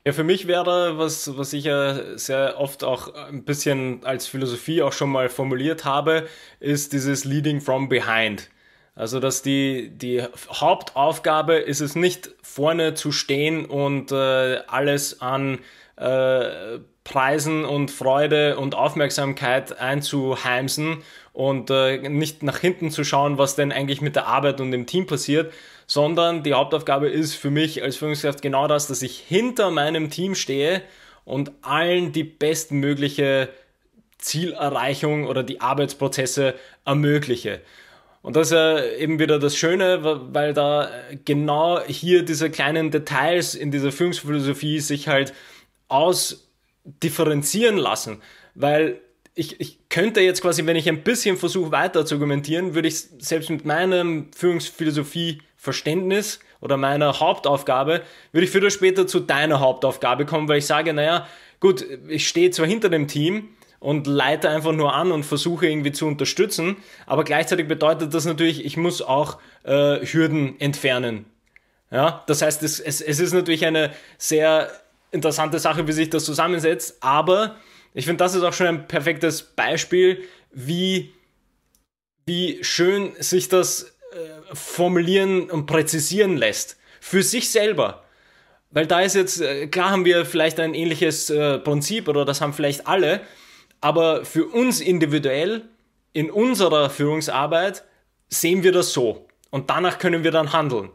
Ja, 0.05 0.13
für 0.13 0.23
mich 0.23 0.47
wäre, 0.47 0.97
was, 0.97 1.37
was 1.37 1.53
ich 1.53 1.65
ja 1.65 2.17
sehr 2.17 2.59
oft 2.59 2.83
auch 2.83 3.13
ein 3.13 3.43
bisschen 3.43 4.03
als 4.03 4.25
Philosophie 4.25 4.81
auch 4.81 4.93
schon 4.93 5.11
mal 5.11 5.29
formuliert 5.29 5.85
habe, 5.85 6.27
ist 6.59 6.93
dieses 6.93 7.23
Leading 7.23 7.61
from 7.61 7.87
behind. 7.87 8.49
Also, 8.95 9.19
dass 9.19 9.41
die, 9.41 9.89
die 9.89 10.23
Hauptaufgabe 10.49 11.55
ist 11.55 11.81
es 11.81 11.95
nicht 11.95 12.31
vorne 12.41 12.95
zu 12.95 13.11
stehen 13.11 13.65
und 13.65 14.11
äh, 14.11 14.57
alles 14.67 15.21
an 15.21 15.59
äh, 15.97 16.79
Preisen 17.03 17.65
und 17.65 17.89
Freude 17.89 18.57
und 18.57 18.75
Aufmerksamkeit 18.75 19.79
einzuheimsen 19.79 21.03
und 21.33 21.69
äh, 21.69 21.97
nicht 22.09 22.43
nach 22.43 22.59
hinten 22.59 22.91
zu 22.91 23.03
schauen, 23.03 23.37
was 23.37 23.55
denn 23.55 23.71
eigentlich 23.71 24.01
mit 24.01 24.15
der 24.15 24.27
Arbeit 24.27 24.61
und 24.61 24.71
dem 24.71 24.85
Team 24.85 25.07
passiert, 25.07 25.51
sondern 25.87 26.43
die 26.43 26.53
Hauptaufgabe 26.53 27.09
ist 27.09 27.35
für 27.35 27.49
mich 27.49 27.81
als 27.83 27.97
Führungskraft 27.97 28.41
genau 28.41 28.67
das, 28.67 28.87
dass 28.87 29.01
ich 29.01 29.17
hinter 29.17 29.71
meinem 29.71 30.09
Team 30.09 30.35
stehe 30.35 30.81
und 31.25 31.51
allen 31.61 32.11
die 32.11 32.23
bestmögliche 32.23 33.49
Zielerreichung 34.17 35.25
oder 35.25 35.43
die 35.43 35.59
Arbeitsprozesse 35.59 36.53
ermögliche. 36.85 37.61
Und 38.21 38.35
das 38.35 38.47
ist 38.47 38.53
ja 38.53 38.83
eben 38.83 39.17
wieder 39.17 39.39
das 39.39 39.57
Schöne, 39.57 39.99
weil 40.31 40.53
da 40.53 40.89
genau 41.25 41.81
hier 41.87 42.23
diese 42.23 42.51
kleinen 42.51 42.91
Details 42.91 43.55
in 43.55 43.71
dieser 43.71 43.91
Führungsphilosophie 43.91 44.79
sich 44.79 45.07
halt 45.07 45.33
ausdifferenzieren 46.85 47.77
lassen. 47.77 48.21
Weil 48.55 48.99
ich, 49.33 49.61
ich 49.61 49.79
könnte 49.89 50.21
jetzt 50.21 50.41
quasi, 50.41 50.65
wenn 50.65 50.75
ich 50.75 50.89
ein 50.89 51.03
bisschen 51.03 51.37
versuche 51.37 51.71
weiter 51.71 52.05
zu 52.05 52.15
argumentieren, 52.15 52.75
würde 52.75 52.89
ich 52.89 52.97
selbst 53.19 53.49
mit 53.49 53.65
meinem 53.65 54.29
Führungsphilosophie-Verständnis 54.35 56.39
oder 56.59 56.75
meiner 56.77 57.19
Hauptaufgabe, 57.19 58.01
würde 58.31 58.45
ich 58.45 58.51
früher 58.51 58.61
oder 58.61 58.71
später 58.71 59.05
zu 59.07 59.19
deiner 59.19 59.59
Hauptaufgabe 59.59 60.25
kommen, 60.25 60.47
weil 60.47 60.59
ich 60.59 60.65
sage, 60.65 60.93
naja, 60.93 61.27
gut, 61.59 61.85
ich 62.07 62.27
stehe 62.27 62.51
zwar 62.51 62.67
hinter 62.67 62.89
dem 62.89 63.07
Team 63.07 63.49
und 63.79 64.05
leite 64.05 64.49
einfach 64.49 64.73
nur 64.73 64.93
an 64.93 65.11
und 65.11 65.23
versuche 65.23 65.67
irgendwie 65.67 65.91
zu 65.91 66.05
unterstützen, 66.05 66.77
aber 67.07 67.23
gleichzeitig 67.23 67.67
bedeutet 67.67 68.13
das 68.13 68.25
natürlich, 68.25 68.63
ich 68.63 68.77
muss 68.77 69.01
auch 69.01 69.39
äh, 69.63 70.05
Hürden 70.05 70.59
entfernen. 70.59 71.25
Ja, 71.89 72.23
das 72.27 72.41
heißt, 72.41 72.63
es, 72.63 72.79
es, 72.79 73.01
es 73.01 73.19
ist 73.19 73.33
natürlich 73.33 73.65
eine 73.65 73.91
sehr 74.17 74.71
interessante 75.11 75.59
Sache, 75.59 75.87
wie 75.87 75.91
sich 75.91 76.09
das 76.09 76.25
zusammensetzt, 76.25 76.97
aber 77.01 77.57
ich 77.93 78.05
finde, 78.05 78.23
das 78.23 78.35
ist 78.35 78.43
auch 78.43 78.53
schon 78.53 78.67
ein 78.67 78.87
perfektes 78.87 79.43
Beispiel, 79.43 80.23
wie, 80.51 81.13
wie 82.25 82.63
schön 82.63 83.11
sich 83.19 83.49
das 83.49 83.95
äh, 84.11 84.55
formulieren 84.55 85.49
und 85.49 85.65
präzisieren 85.65 86.37
lässt. 86.37 86.77
Für 87.01 87.23
sich 87.23 87.49
selber. 87.49 88.03
Weil 88.69 88.87
da 88.87 89.01
ist 89.01 89.15
jetzt, 89.15 89.41
äh, 89.41 89.67
klar 89.67 89.89
haben 89.89 90.05
wir 90.05 90.25
vielleicht 90.25 90.59
ein 90.59 90.73
ähnliches 90.73 91.29
äh, 91.29 91.59
Prinzip 91.59 92.07
oder 92.07 92.23
das 92.23 92.39
haben 92.39 92.53
vielleicht 92.53 92.87
alle, 92.87 93.21
aber 93.81 94.23
für 94.23 94.45
uns 94.45 94.79
individuell 94.79 95.63
in 96.13 96.31
unserer 96.31 96.89
Führungsarbeit 96.89 97.83
sehen 98.29 98.63
wir 98.63 98.71
das 98.71 98.93
so. 98.93 99.27
Und 99.49 99.69
danach 99.69 99.99
können 99.99 100.23
wir 100.23 100.31
dann 100.31 100.53
handeln. 100.53 100.91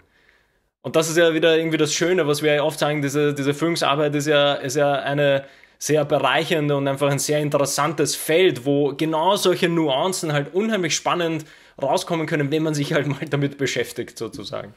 Und 0.83 0.97
das 0.97 1.09
ist 1.09 1.17
ja 1.17 1.35
wieder 1.35 1.57
irgendwie 1.57 1.79
das 1.79 1.93
Schöne, 1.93 2.27
was 2.27 2.43
wir 2.43 2.55
ja 2.55 2.63
oft 2.63 2.79
sagen, 2.79 3.03
diese, 3.03 3.35
diese 3.35 3.55
Führungsarbeit 3.55 4.15
ist 4.15 4.27
ja, 4.27 4.55
ist 4.55 4.77
ja 4.77 4.93
eine, 4.95 5.45
sehr 5.79 6.05
bereichernde 6.05 6.77
und 6.77 6.89
einfach 6.89 7.11
ein 7.11 7.19
sehr 7.19 7.41
interessantes 7.41 8.17
Feld, 8.17 8.65
wo 8.65 8.95
genau 8.95 9.37
solche 9.37 9.69
Nuancen 9.69 10.33
halt 10.33 10.55
unheimlich 10.55 10.95
spannend 10.95 11.45
rauskommen 11.81 12.27
können, 12.27 12.51
wenn 12.51 12.63
man 12.63 12.75
sich 12.75 12.93
halt 12.95 13.07
mal 13.07 13.27
damit 13.29 13.59
beschäftigt, 13.59 14.17
sozusagen. 14.17 14.75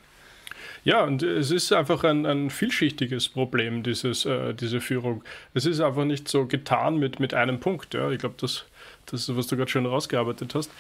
Ja, 0.84 1.04
und 1.04 1.24
es 1.24 1.52
ist 1.52 1.74
einfach 1.74 2.04
ein, 2.06 2.26
ein 2.26 2.50
vielschichtiges 2.50 3.30
Problem, 3.30 3.84
dieses, 3.84 4.26
äh, 4.26 4.54
diese 4.54 4.80
Führung. 4.80 5.24
Es 5.54 5.66
ist 5.66 5.82
einfach 5.82 6.06
nicht 6.06 6.30
so 6.30 6.46
getan 6.46 6.98
mit, 6.98 7.20
mit 7.20 7.34
einem 7.34 7.60
Punkt. 7.60 7.94
Ja. 7.94 8.10
Ich 8.12 8.20
glaube, 8.20 8.36
das, 8.40 8.66
das 9.06 9.28
ist, 9.28 9.36
was 9.36 9.48
du 9.48 9.58
gerade 9.58 9.70
schon 9.70 9.86
rausgearbeitet 9.86 10.56
hast. 10.56 10.72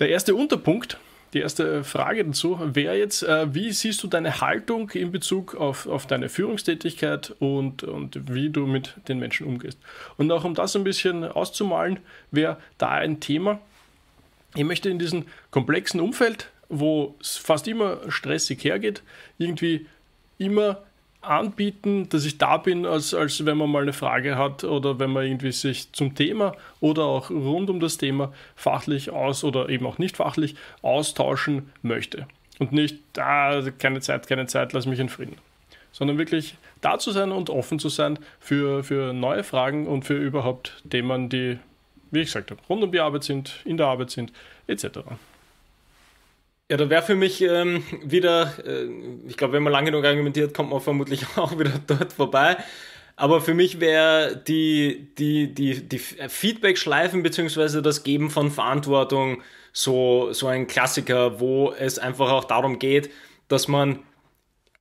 Der 0.00 0.08
erste 0.08 0.34
Unterpunkt 0.34 0.98
die 1.32 1.40
erste 1.40 1.84
Frage 1.84 2.24
dazu 2.24 2.58
wäre 2.60 2.96
jetzt, 2.96 3.22
äh, 3.22 3.54
wie 3.54 3.70
siehst 3.72 4.02
du 4.02 4.08
deine 4.08 4.40
Haltung 4.40 4.90
in 4.90 5.12
Bezug 5.12 5.54
auf, 5.54 5.86
auf 5.86 6.06
deine 6.06 6.28
Führungstätigkeit 6.28 7.34
und, 7.38 7.84
und 7.84 8.32
wie 8.32 8.50
du 8.50 8.66
mit 8.66 8.94
den 9.08 9.18
Menschen 9.18 9.46
umgehst? 9.46 9.78
Und 10.16 10.30
auch 10.32 10.44
um 10.44 10.54
das 10.54 10.74
ein 10.74 10.84
bisschen 10.84 11.24
auszumalen, 11.24 12.00
wäre 12.30 12.56
da 12.78 12.90
ein 12.90 13.20
Thema. 13.20 13.60
Ich 14.54 14.64
möchte 14.64 14.90
in 14.90 14.98
diesem 14.98 15.26
komplexen 15.52 16.00
Umfeld, 16.00 16.50
wo 16.68 17.14
es 17.20 17.36
fast 17.36 17.68
immer 17.68 17.98
stressig 18.08 18.64
hergeht, 18.64 19.02
irgendwie 19.38 19.86
immer 20.38 20.82
anbieten, 21.22 22.08
dass 22.08 22.24
ich 22.24 22.38
da 22.38 22.56
bin, 22.56 22.86
als, 22.86 23.12
als 23.12 23.44
wenn 23.44 23.58
man 23.58 23.70
mal 23.70 23.82
eine 23.82 23.92
Frage 23.92 24.36
hat 24.36 24.64
oder 24.64 24.98
wenn 24.98 25.10
man 25.10 25.26
irgendwie 25.26 25.52
sich 25.52 25.92
zum 25.92 26.14
Thema 26.14 26.54
oder 26.80 27.04
auch 27.04 27.30
rund 27.30 27.68
um 27.68 27.80
das 27.80 27.98
Thema 27.98 28.32
fachlich 28.56 29.10
aus 29.10 29.44
oder 29.44 29.68
eben 29.68 29.86
auch 29.86 29.98
nicht 29.98 30.16
fachlich 30.16 30.54
austauschen 30.82 31.70
möchte. 31.82 32.26
Und 32.58 32.72
nicht, 32.72 32.98
ah, 33.18 33.62
keine 33.78 34.00
Zeit, 34.00 34.26
keine 34.28 34.46
Zeit, 34.46 34.72
lass 34.72 34.86
mich 34.86 34.98
in 34.98 35.08
Frieden. 35.08 35.36
Sondern 35.92 36.18
wirklich 36.18 36.56
da 36.80 36.98
zu 36.98 37.10
sein 37.10 37.32
und 37.32 37.50
offen 37.50 37.78
zu 37.78 37.88
sein 37.88 38.18
für, 38.38 38.84
für 38.84 39.12
neue 39.12 39.44
Fragen 39.44 39.86
und 39.86 40.04
für 40.04 40.16
überhaupt 40.16 40.82
Themen, 40.88 41.28
die, 41.28 41.58
wie 42.10 42.20
ich 42.20 42.26
gesagt 42.26 42.50
habe, 42.50 42.60
rund 42.68 42.82
um 42.82 42.92
die 42.92 43.00
Arbeit 43.00 43.24
sind, 43.24 43.60
in 43.64 43.76
der 43.76 43.86
Arbeit 43.86 44.10
sind, 44.10 44.32
etc. 44.66 45.00
Ja, 46.70 46.76
da 46.76 46.88
wäre 46.88 47.02
für 47.02 47.16
mich 47.16 47.42
ähm, 47.42 47.82
wieder, 48.04 48.52
äh, 48.64 48.86
ich 49.26 49.36
glaube, 49.36 49.54
wenn 49.54 49.64
man 49.64 49.72
lange 49.72 49.90
genug 49.90 50.04
argumentiert, 50.04 50.54
kommt 50.54 50.70
man 50.70 50.80
vermutlich 50.80 51.26
auch 51.36 51.58
wieder 51.58 51.72
dort 51.84 52.12
vorbei. 52.12 52.58
Aber 53.16 53.40
für 53.40 53.54
mich 53.54 53.80
wäre 53.80 54.36
die, 54.36 55.12
die, 55.18 55.52
die, 55.52 55.88
die 55.88 55.98
Feedback-Schleifen 55.98 57.24
beziehungsweise 57.24 57.82
das 57.82 58.04
Geben 58.04 58.30
von 58.30 58.52
Verantwortung 58.52 59.42
so, 59.72 60.32
so 60.32 60.46
ein 60.46 60.68
Klassiker, 60.68 61.40
wo 61.40 61.72
es 61.72 61.98
einfach 61.98 62.30
auch 62.30 62.44
darum 62.44 62.78
geht, 62.78 63.10
dass 63.48 63.66
man 63.66 63.98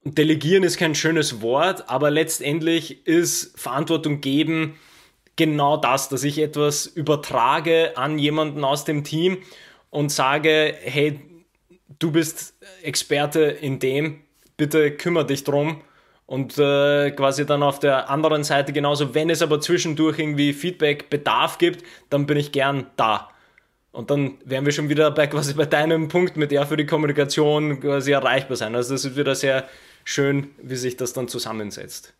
Delegieren 0.06 0.64
ist 0.64 0.78
kein 0.78 0.96
schönes 0.96 1.42
Wort, 1.42 1.90
aber 1.90 2.10
letztendlich 2.10 3.06
ist 3.06 3.60
Verantwortung 3.60 4.22
geben 4.22 4.80
genau 5.36 5.76
das, 5.76 6.08
dass 6.08 6.24
ich 6.24 6.38
etwas 6.40 6.86
übertrage 6.86 7.98
an 7.98 8.18
jemanden 8.18 8.64
aus 8.64 8.86
dem 8.86 9.04
Team 9.04 9.40
und 9.90 10.10
sage, 10.10 10.74
hey, 10.82 11.20
du 11.98 12.12
bist 12.12 12.54
Experte 12.84 13.42
in 13.42 13.80
dem, 13.80 14.22
bitte 14.58 14.92
kümmere 14.92 15.26
dich 15.26 15.44
drum. 15.44 15.82
Und 16.26 16.60
äh, 16.60 17.10
quasi 17.10 17.48
dann 17.48 17.64
auf 17.64 17.80
der 17.80 18.12
anderen 18.12 18.44
Seite 18.44 18.72
genauso, 18.72 19.16
wenn 19.16 19.32
es 19.32 19.42
aber 19.42 19.60
zwischendurch 19.62 20.20
irgendwie 20.20 20.54
Feedback 20.54 21.10
Bedarf 21.10 21.58
gibt, 21.58 21.84
dann 22.12 22.28
bin 22.28 22.38
ich 22.38 22.52
gern 22.52 22.86
da. 22.98 23.30
Und 23.92 24.12
dann 24.12 24.38
wären 24.46 24.64
wir 24.64 24.72
schon 24.72 24.90
wieder 24.90 25.10
bei 25.10 25.26
quasi 25.26 25.56
bei 25.56 25.66
deinem 25.66 26.08
Punkt 26.08 26.38
mit 26.38 26.52
ja 26.52 26.66
für 26.68 26.78
die 26.78 26.86
Kommunikation 26.86 27.80
quasi 27.80 28.12
erreichbar 28.12 28.58
sein. 28.58 28.76
Also 28.76 28.94
das 28.94 29.06
ist 29.06 29.18
wieder 29.18 29.34
sehr 29.34 29.68
schön, 30.04 30.52
wie 30.62 30.76
sich 30.76 30.98
das 30.98 31.14
dann 31.14 31.28
zusammensetzt. 31.28 32.14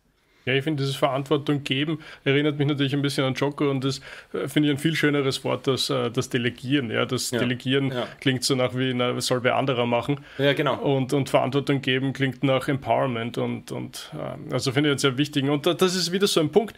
Ja, 0.46 0.54
ich 0.54 0.64
finde, 0.64 0.82
dieses 0.82 0.96
Verantwortung 0.96 1.64
geben 1.64 1.98
erinnert 2.24 2.58
mich 2.58 2.66
natürlich 2.66 2.94
ein 2.94 3.02
bisschen 3.02 3.24
an 3.24 3.34
Joko 3.34 3.70
und 3.70 3.84
das 3.84 4.00
äh, 4.32 4.48
finde 4.48 4.68
ich 4.68 4.74
ein 4.74 4.78
viel 4.78 4.94
schöneres 4.94 5.44
Wort 5.44 5.68
als 5.68 5.90
äh, 5.90 6.10
das 6.10 6.30
Delegieren. 6.30 6.90
Ja, 6.90 7.04
das 7.04 7.30
ja. 7.30 7.38
Delegieren 7.38 7.90
ja. 7.90 8.06
klingt 8.20 8.44
so 8.44 8.54
nach 8.54 8.74
wie, 8.74 8.94
na, 8.94 9.20
soll 9.20 9.42
wer 9.44 9.56
anderer 9.56 9.86
machen. 9.86 10.20
Ja, 10.38 10.52
genau. 10.52 10.76
Und, 10.76 11.12
und 11.12 11.28
Verantwortung 11.28 11.82
geben 11.82 12.12
klingt 12.12 12.42
nach 12.42 12.68
Empowerment 12.68 13.38
und, 13.38 13.70
und 13.72 14.10
äh, 14.14 14.52
also 14.52 14.72
finde 14.72 14.88
ich 14.88 14.92
einen 14.92 14.98
sehr 14.98 15.18
wichtigen. 15.18 15.50
Und 15.50 15.66
das 15.66 15.94
ist 15.94 16.12
wieder 16.12 16.26
so 16.26 16.40
ein 16.40 16.50
Punkt. 16.50 16.74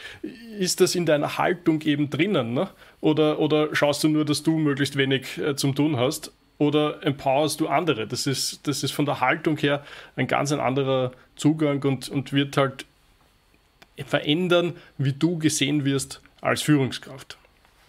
Ist 0.59 0.81
das 0.81 0.95
in 0.95 1.07
deiner 1.07 1.39
Haltung 1.39 1.81
eben 1.83 2.11
drinnen? 2.11 2.55
Ne? 2.55 2.69
Oder, 3.01 3.39
oder 3.39 3.75
schaust 3.75 4.03
du 4.05 4.09
nur, 4.09 4.25
dass 4.25 4.43
du 4.43 4.59
möglichst 4.59 4.97
wenig 4.97 5.39
äh, 5.39 5.57
zum 5.57 5.75
Tun 5.75 5.97
hast? 5.97 6.33
Oder 6.59 7.05
empowerst 7.05 7.61
du 7.61 7.69
andere? 7.69 8.07
Das 8.07 8.27
ist, 8.27 8.67
das 8.67 8.83
ist 8.83 8.93
von 8.93 9.07
der 9.07 9.21
Haltung 9.21 9.57
her 9.57 9.85
ein 10.17 10.27
ganz 10.27 10.53
ein 10.53 10.61
anderer 10.61 11.13
Zugang 11.35 11.83
und, 11.83 12.09
und 12.09 12.33
wird 12.33 12.57
halt 12.57 12.87
verändern, 14.07 14.75
wie 14.99 15.13
du 15.13 15.39
gesehen 15.39 15.85
wirst 15.85 16.21
als 16.41 16.63
Führungskraft. 16.63 17.37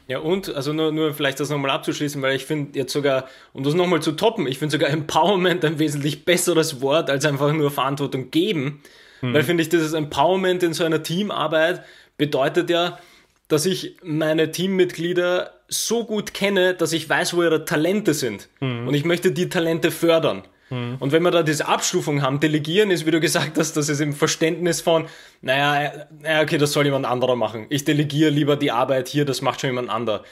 Ja, 0.08 0.20
und, 0.20 0.54
also 0.54 0.74
nur, 0.74 0.92
nur 0.92 1.14
vielleicht 1.14 1.40
das 1.40 1.50
nochmal 1.50 1.72
abzuschließen, 1.72 2.22
weil 2.22 2.36
ich 2.36 2.46
finde 2.46 2.78
jetzt 2.78 2.92
sogar, 2.92 3.28
um 3.54 3.64
das 3.64 3.74
nochmal 3.74 4.02
zu 4.02 4.12
toppen, 4.12 4.48
ich 4.48 4.60
finde 4.60 4.74
sogar 4.74 4.90
Empowerment 4.90 5.64
ein 5.64 5.80
wesentlich 5.80 6.26
besseres 6.26 6.82
Wort 6.82 7.10
als 7.10 7.26
einfach 7.26 7.54
nur 7.54 7.72
Verantwortung 7.72 8.30
geben. 8.30 8.82
Hm. 9.22 9.34
Weil 9.34 9.44
finde 9.44 9.64
ich, 9.64 9.70
dieses 9.70 9.94
Empowerment 9.94 10.62
in 10.62 10.74
so 10.74 10.84
einer 10.84 11.04
Teamarbeit 11.04 11.84
bedeutet 12.18 12.70
ja, 12.70 13.00
dass 13.48 13.66
ich 13.66 13.98
meine 14.04 14.52
Teammitglieder 14.52 15.54
so 15.70 16.06
gut 16.06 16.34
kenne, 16.34 16.74
dass 16.74 16.92
ich 16.92 17.08
weiß, 17.08 17.36
wo 17.36 17.44
ihre 17.44 17.64
Talente 17.64 18.14
sind. 18.14 18.50
Hm. 18.60 18.88
Und 18.88 18.94
ich 18.94 19.06
möchte 19.06 19.32
die 19.32 19.48
Talente 19.48 19.90
fördern. 19.90 20.44
Mhm. 20.74 20.98
Und 21.00 21.12
wenn 21.12 21.24
wir 21.24 21.32
da 21.32 21.44
diese 21.44 21.68
Abstufung 21.68 22.22
haben, 22.22 22.40
delegieren 22.40 22.92
ist, 22.92 23.06
wie 23.06 23.12
du 23.12 23.20
gesagt 23.20 23.58
hast, 23.58 23.78
das 23.78 23.90
ist 23.90 24.00
im 24.00 24.14
Verständnis 24.14 24.82
von, 24.82 25.06
naja, 25.44 26.08
okay, 26.42 26.58
das 26.58 26.72
soll 26.72 26.86
jemand 26.86 27.06
anderer 27.06 27.36
machen. 27.36 27.66
Ich 27.70 27.84
delegiere 27.84 28.30
lieber 28.30 28.56
die 28.56 28.72
Arbeit 28.72 29.10
hier, 29.10 29.26
das 29.26 29.42
macht 29.42 29.60
schon 29.60 29.72
jemand 29.72 29.90
anderer. 29.90 30.24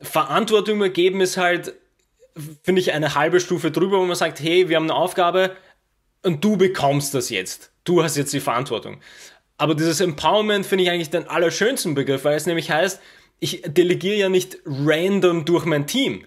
Verantwortung 0.00 0.76
übergeben 0.76 1.20
ist 1.20 1.36
halt, 1.36 1.74
finde 2.62 2.80
ich, 2.80 2.92
eine 2.92 3.14
halbe 3.14 3.38
Stufe 3.38 3.70
drüber, 3.70 4.00
wo 4.00 4.04
man 4.04 4.16
sagt, 4.16 4.40
hey, 4.40 4.70
wir 4.70 4.76
haben 4.76 4.84
eine 4.84 4.94
Aufgabe 4.94 5.54
und 6.22 6.42
du 6.42 6.56
bekommst 6.56 7.12
das 7.12 7.28
jetzt. 7.28 7.70
Du 7.84 8.02
hast 8.02 8.16
jetzt 8.16 8.32
die 8.32 8.40
Verantwortung. 8.40 9.02
Aber 9.58 9.74
dieses 9.74 10.00
Empowerment 10.00 10.64
finde 10.64 10.84
ich 10.84 10.90
eigentlich 10.90 11.10
den 11.10 11.28
allerschönsten 11.28 11.94
Begriff, 11.94 12.24
weil 12.24 12.36
es 12.36 12.46
nämlich 12.46 12.70
heißt, 12.70 13.00
ich 13.40 13.62
delegiere 13.66 14.16
ja 14.16 14.28
nicht 14.30 14.56
random 14.64 15.44
durch 15.44 15.66
mein 15.66 15.86
Team, 15.86 16.24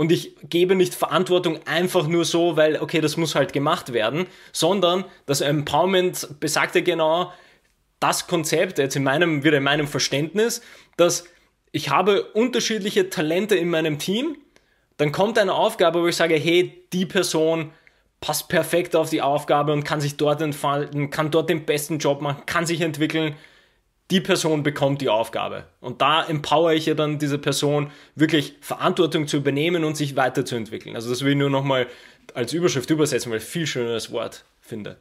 und 0.00 0.10
ich 0.12 0.34
gebe 0.48 0.76
nicht 0.76 0.94
Verantwortung 0.94 1.60
einfach 1.66 2.06
nur 2.06 2.24
so, 2.24 2.56
weil, 2.56 2.80
okay, 2.80 3.02
das 3.02 3.18
muss 3.18 3.34
halt 3.34 3.52
gemacht 3.52 3.92
werden, 3.92 4.26
sondern 4.50 5.04
das 5.26 5.42
Empowerment 5.42 6.40
besagt 6.40 6.74
ja 6.74 6.80
genau 6.80 7.34
das 8.00 8.26
Konzept, 8.26 8.78
jetzt 8.78 8.96
in 8.96 9.04
meinem, 9.04 9.44
wieder 9.44 9.58
in 9.58 9.62
meinem 9.62 9.86
Verständnis, 9.86 10.62
dass 10.96 11.24
ich 11.72 11.90
habe 11.90 12.24
unterschiedliche 12.32 13.10
Talente 13.10 13.54
in 13.54 13.70
meinem 13.70 13.98
Team, 13.98 14.36
dann 14.96 15.12
kommt 15.12 15.38
eine 15.38 15.54
Aufgabe, 15.54 16.02
wo 16.02 16.06
ich 16.08 16.16
sage, 16.16 16.34
hey, 16.34 16.84
die 16.92 17.06
Person 17.06 17.70
passt 18.20 18.48
perfekt 18.48 18.96
auf 18.96 19.08
die 19.08 19.22
Aufgabe 19.22 19.72
und 19.72 19.84
kann 19.84 20.00
sich 20.00 20.16
dort 20.16 20.42
entfalten, 20.42 21.10
kann 21.10 21.30
dort 21.30 21.48
den 21.48 21.64
besten 21.64 21.98
Job 21.98 22.20
machen, 22.20 22.44
kann 22.46 22.66
sich 22.66 22.80
entwickeln 22.80 23.36
die 24.10 24.20
Person 24.20 24.62
bekommt 24.62 25.00
die 25.00 25.08
Aufgabe. 25.08 25.66
Und 25.80 26.02
da 26.02 26.24
empower 26.24 26.72
ich 26.72 26.86
ja 26.86 26.94
dann 26.94 27.18
diese 27.18 27.38
Person, 27.38 27.92
wirklich 28.16 28.56
Verantwortung 28.60 29.28
zu 29.28 29.36
übernehmen 29.36 29.84
und 29.84 29.96
sich 29.96 30.16
weiterzuentwickeln. 30.16 30.96
Also 30.96 31.08
das 31.08 31.22
will 31.22 31.32
ich 31.32 31.38
nur 31.38 31.50
nochmal 31.50 31.86
als 32.34 32.52
Überschrift 32.52 32.90
übersetzen, 32.90 33.30
weil 33.30 33.38
ich 33.38 33.44
viel 33.44 33.66
schöneres 33.66 34.10
Wort 34.10 34.44
finde. 34.60 34.98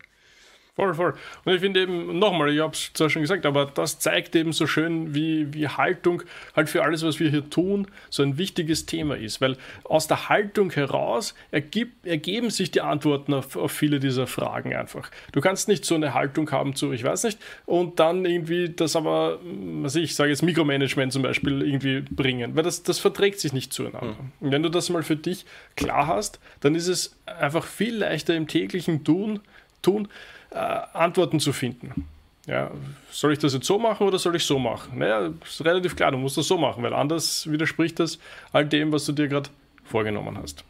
Voll, 0.79 0.93
voll. 0.93 1.13
Und 1.43 1.53
ich 1.53 1.59
finde 1.59 1.81
eben, 1.81 2.17
nochmal, 2.19 2.53
ich 2.53 2.61
habe 2.61 2.71
es 2.71 2.91
zwar 2.93 3.09
schon 3.09 3.21
gesagt, 3.21 3.45
aber 3.45 3.65
das 3.65 3.99
zeigt 3.99 4.33
eben 4.37 4.53
so 4.53 4.65
schön, 4.65 5.13
wie, 5.13 5.53
wie 5.53 5.67
Haltung 5.67 6.23
halt 6.55 6.69
für 6.69 6.83
alles, 6.83 7.03
was 7.03 7.19
wir 7.19 7.29
hier 7.29 7.49
tun, 7.49 7.87
so 8.09 8.23
ein 8.23 8.37
wichtiges 8.37 8.85
Thema 8.85 9.17
ist. 9.17 9.41
Weil 9.41 9.57
aus 9.83 10.07
der 10.07 10.29
Haltung 10.29 10.71
heraus 10.71 11.35
ergibt, 11.51 12.07
ergeben 12.07 12.49
sich 12.49 12.71
die 12.71 12.79
Antworten 12.79 13.33
auf, 13.33 13.57
auf 13.57 13.73
viele 13.73 13.99
dieser 13.99 14.25
Fragen 14.25 14.73
einfach. 14.73 15.11
Du 15.33 15.41
kannst 15.41 15.67
nicht 15.67 15.83
so 15.83 15.95
eine 15.95 16.13
Haltung 16.13 16.49
haben 16.51 16.73
zu, 16.75 16.93
ich 16.93 17.03
weiß 17.03 17.25
nicht, 17.25 17.39
und 17.65 17.99
dann 17.99 18.23
irgendwie 18.23 18.69
das 18.69 18.95
aber, 18.95 19.39
was 19.81 19.97
ich 19.97 20.15
sage 20.15 20.29
jetzt 20.29 20.43
Mikromanagement 20.43 21.11
zum 21.11 21.23
Beispiel 21.23 21.61
irgendwie 21.61 22.05
bringen, 22.09 22.55
weil 22.55 22.63
das, 22.63 22.83
das 22.83 22.99
verträgt 22.99 23.41
sich 23.41 23.51
nicht 23.51 23.73
zueinander. 23.73 24.15
Mhm. 24.17 24.31
Und 24.45 24.51
wenn 24.53 24.63
du 24.63 24.69
das 24.69 24.89
mal 24.89 25.03
für 25.03 25.17
dich 25.17 25.45
klar 25.75 26.07
hast, 26.07 26.39
dann 26.61 26.73
ist 26.73 26.87
es 26.87 27.17
einfach 27.25 27.65
viel 27.65 27.97
leichter 27.97 28.33
im 28.33 28.47
täglichen 28.47 29.03
Tun, 29.03 29.41
tun 29.81 30.07
äh, 30.51 30.55
Antworten 30.93 31.39
zu 31.39 31.53
finden. 31.53 32.07
Ja, 32.47 32.71
soll 33.11 33.33
ich 33.33 33.39
das 33.39 33.53
jetzt 33.53 33.67
so 33.67 33.77
machen 33.77 34.07
oder 34.07 34.17
soll 34.17 34.35
ich 34.35 34.43
so 34.43 34.57
machen? 34.57 34.97
Naja, 34.97 35.29
ist 35.43 35.63
relativ 35.63 35.95
klar, 35.95 36.11
du 36.11 36.17
musst 36.17 36.37
das 36.37 36.47
so 36.47 36.57
machen, 36.57 36.81
weil 36.81 36.93
anders 36.93 37.49
widerspricht 37.51 37.99
das 37.99 38.17
all 38.51 38.65
dem, 38.65 38.91
was 38.91 39.05
du 39.05 39.11
dir 39.11 39.27
gerade 39.27 39.49
vorgenommen 39.83 40.37
hast. 40.41 40.63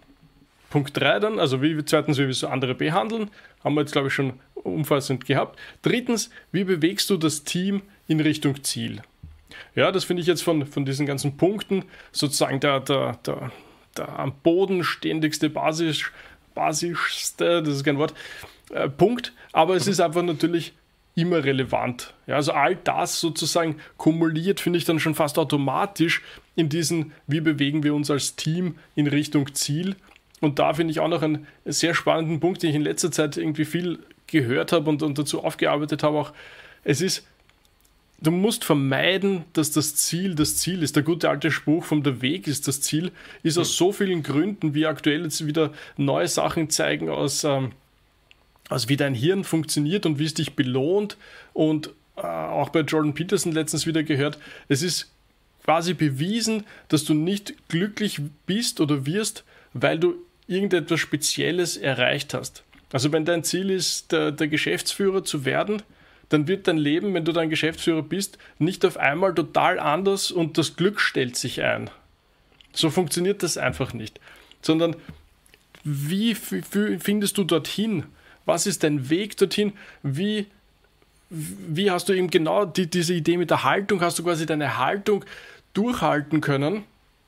Punkt 0.69 0.95
3 0.99 1.19
dann, 1.19 1.39
also 1.39 1.61
wie 1.61 1.83
zweitens, 1.85 2.17
wie 2.17 2.27
wir 2.27 2.33
so 2.33 2.47
andere 2.47 2.75
behandeln, 2.75 3.29
haben 3.63 3.75
wir 3.75 3.81
jetzt 3.81 3.93
glaube 3.93 4.09
ich 4.09 4.13
schon 4.13 4.33
umfassend 4.55 5.25
gehabt. 5.25 5.57
Drittens, 5.81 6.29
wie 6.51 6.63
bewegst 6.63 7.09
du 7.09 7.17
das 7.17 7.43
Team 7.43 7.81
in 8.07 8.19
Richtung 8.19 8.63
Ziel? 8.63 9.01
Ja, 9.75 9.91
das 9.91 10.03
finde 10.03 10.21
ich 10.21 10.27
jetzt 10.27 10.43
von, 10.43 10.65
von 10.65 10.85
diesen 10.85 11.05
ganzen 11.05 11.37
Punkten 11.37 11.85
sozusagen 12.11 12.59
der, 12.59 12.81
der, 12.81 13.17
der, 13.25 13.51
der 13.97 14.19
am 14.19 14.33
Boden 14.43 14.83
stehendigste, 14.83 15.49
basisch, 15.49 16.11
basischste, 16.59 17.63
das 17.63 17.75
ist 17.75 17.83
kein 17.83 17.97
Wort, 17.97 18.13
äh, 18.71 18.89
Punkt. 18.89 19.33
Aber 19.51 19.75
es 19.75 19.87
ist 19.87 19.99
einfach 19.99 20.23
natürlich 20.23 20.73
immer 21.15 21.43
relevant. 21.43 22.13
Ja, 22.27 22.35
also 22.35 22.51
all 22.51 22.75
das 22.75 23.19
sozusagen 23.19 23.77
kumuliert, 23.97 24.59
finde 24.59 24.77
ich 24.77 24.85
dann 24.85 24.99
schon 24.99 25.15
fast 25.15 25.37
automatisch 25.37 26.21
in 26.55 26.69
diesen, 26.69 27.13
wie 27.27 27.41
bewegen 27.41 27.83
wir 27.83 27.93
uns 27.93 28.11
als 28.11 28.35
Team 28.35 28.75
in 28.95 29.07
Richtung 29.07 29.53
Ziel. 29.53 29.95
Und 30.41 30.59
da 30.59 30.73
finde 30.73 30.91
ich 30.91 30.99
auch 30.99 31.07
noch 31.07 31.21
einen 31.21 31.47
sehr 31.65 31.93
spannenden 31.93 32.39
Punkt, 32.39 32.63
den 32.63 32.69
ich 32.69 32.75
in 32.75 32.81
letzter 32.81 33.11
Zeit 33.11 33.37
irgendwie 33.37 33.65
viel 33.65 33.99
gehört 34.27 34.71
habe 34.71 34.89
und, 34.89 35.03
und 35.03 35.17
dazu 35.17 35.43
aufgearbeitet 35.43 36.03
habe. 36.03 36.17
Auch 36.17 36.33
es 36.83 37.01
ist, 37.01 37.27
du 38.21 38.31
musst 38.31 38.63
vermeiden, 38.63 39.45
dass 39.53 39.71
das 39.71 39.95
Ziel 39.95 40.35
das 40.35 40.57
Ziel 40.57 40.83
ist. 40.83 40.95
Der 40.95 41.03
gute 41.03 41.29
alte 41.29 41.51
Spruch 41.51 41.85
vom 41.85 42.03
Der 42.03 42.21
Weg 42.21 42.47
ist 42.47 42.67
das 42.67 42.81
Ziel, 42.81 43.11
ist 43.43 43.57
aus 43.57 43.77
so 43.77 43.91
vielen 43.91 44.23
Gründen, 44.23 44.73
wie 44.73 44.85
aktuell 44.85 45.23
jetzt 45.23 45.45
wieder 45.45 45.71
neue 45.97 46.27
Sachen 46.27 46.69
zeigen 46.69 47.09
aus. 47.09 47.43
Ähm, 47.43 47.71
also 48.69 48.87
wie 48.87 48.97
dein 48.97 49.15
Hirn 49.15 49.43
funktioniert 49.43 50.05
und 50.05 50.19
wie 50.19 50.25
es 50.25 50.35
dich 50.35 50.55
belohnt. 50.55 51.17
Und 51.53 51.91
äh, 52.17 52.21
auch 52.21 52.69
bei 52.69 52.81
Jordan 52.81 53.13
Peterson 53.13 53.51
letztens 53.51 53.87
wieder 53.87 54.03
gehört, 54.03 54.37
es 54.67 54.81
ist 54.81 55.11
quasi 55.63 55.93
bewiesen, 55.93 56.63
dass 56.87 57.03
du 57.03 57.13
nicht 57.13 57.53
glücklich 57.67 58.21
bist 58.45 58.79
oder 58.79 59.05
wirst, 59.05 59.43
weil 59.73 59.99
du 59.99 60.15
irgendetwas 60.47 60.99
Spezielles 60.99 61.77
erreicht 61.77 62.33
hast. 62.33 62.63
Also 62.91 63.11
wenn 63.11 63.25
dein 63.25 63.43
Ziel 63.43 63.69
ist, 63.69 64.11
der, 64.11 64.31
der 64.31 64.47
Geschäftsführer 64.47 65.23
zu 65.23 65.45
werden, 65.45 65.83
dann 66.29 66.47
wird 66.47 66.67
dein 66.67 66.77
Leben, 66.77 67.13
wenn 67.13 67.25
du 67.25 67.31
dein 67.31 67.49
Geschäftsführer 67.49 68.03
bist, 68.03 68.37
nicht 68.59 68.85
auf 68.85 68.97
einmal 68.97 69.33
total 69.33 69.79
anders 69.79 70.31
und 70.31 70.57
das 70.57 70.75
Glück 70.75 71.01
stellt 71.01 71.35
sich 71.35 71.61
ein. 71.63 71.89
So 72.73 72.89
funktioniert 72.89 73.43
das 73.43 73.57
einfach 73.57 73.93
nicht. 73.93 74.19
Sondern 74.61 74.95
wie 75.83 76.35
findest 76.35 77.37
du 77.37 77.43
dorthin? 77.43 78.03
Was 78.45 78.67
ist 78.67 78.83
dein 78.83 79.09
Weg 79.09 79.37
dorthin? 79.37 79.73
Wie, 80.03 80.47
wie 81.29 81.89
hast 81.89 82.09
du 82.09 82.13
eben 82.13 82.29
genau 82.29 82.65
die, 82.65 82.87
diese 82.87 83.13
Idee 83.13 83.37
mit 83.37 83.49
der 83.49 83.63
Haltung? 83.63 84.01
Hast 84.01 84.19
du 84.19 84.23
quasi 84.23 84.45
deine 84.45 84.77
Haltung 84.77 85.25
durchhalten 85.73 86.41
können 86.41 86.83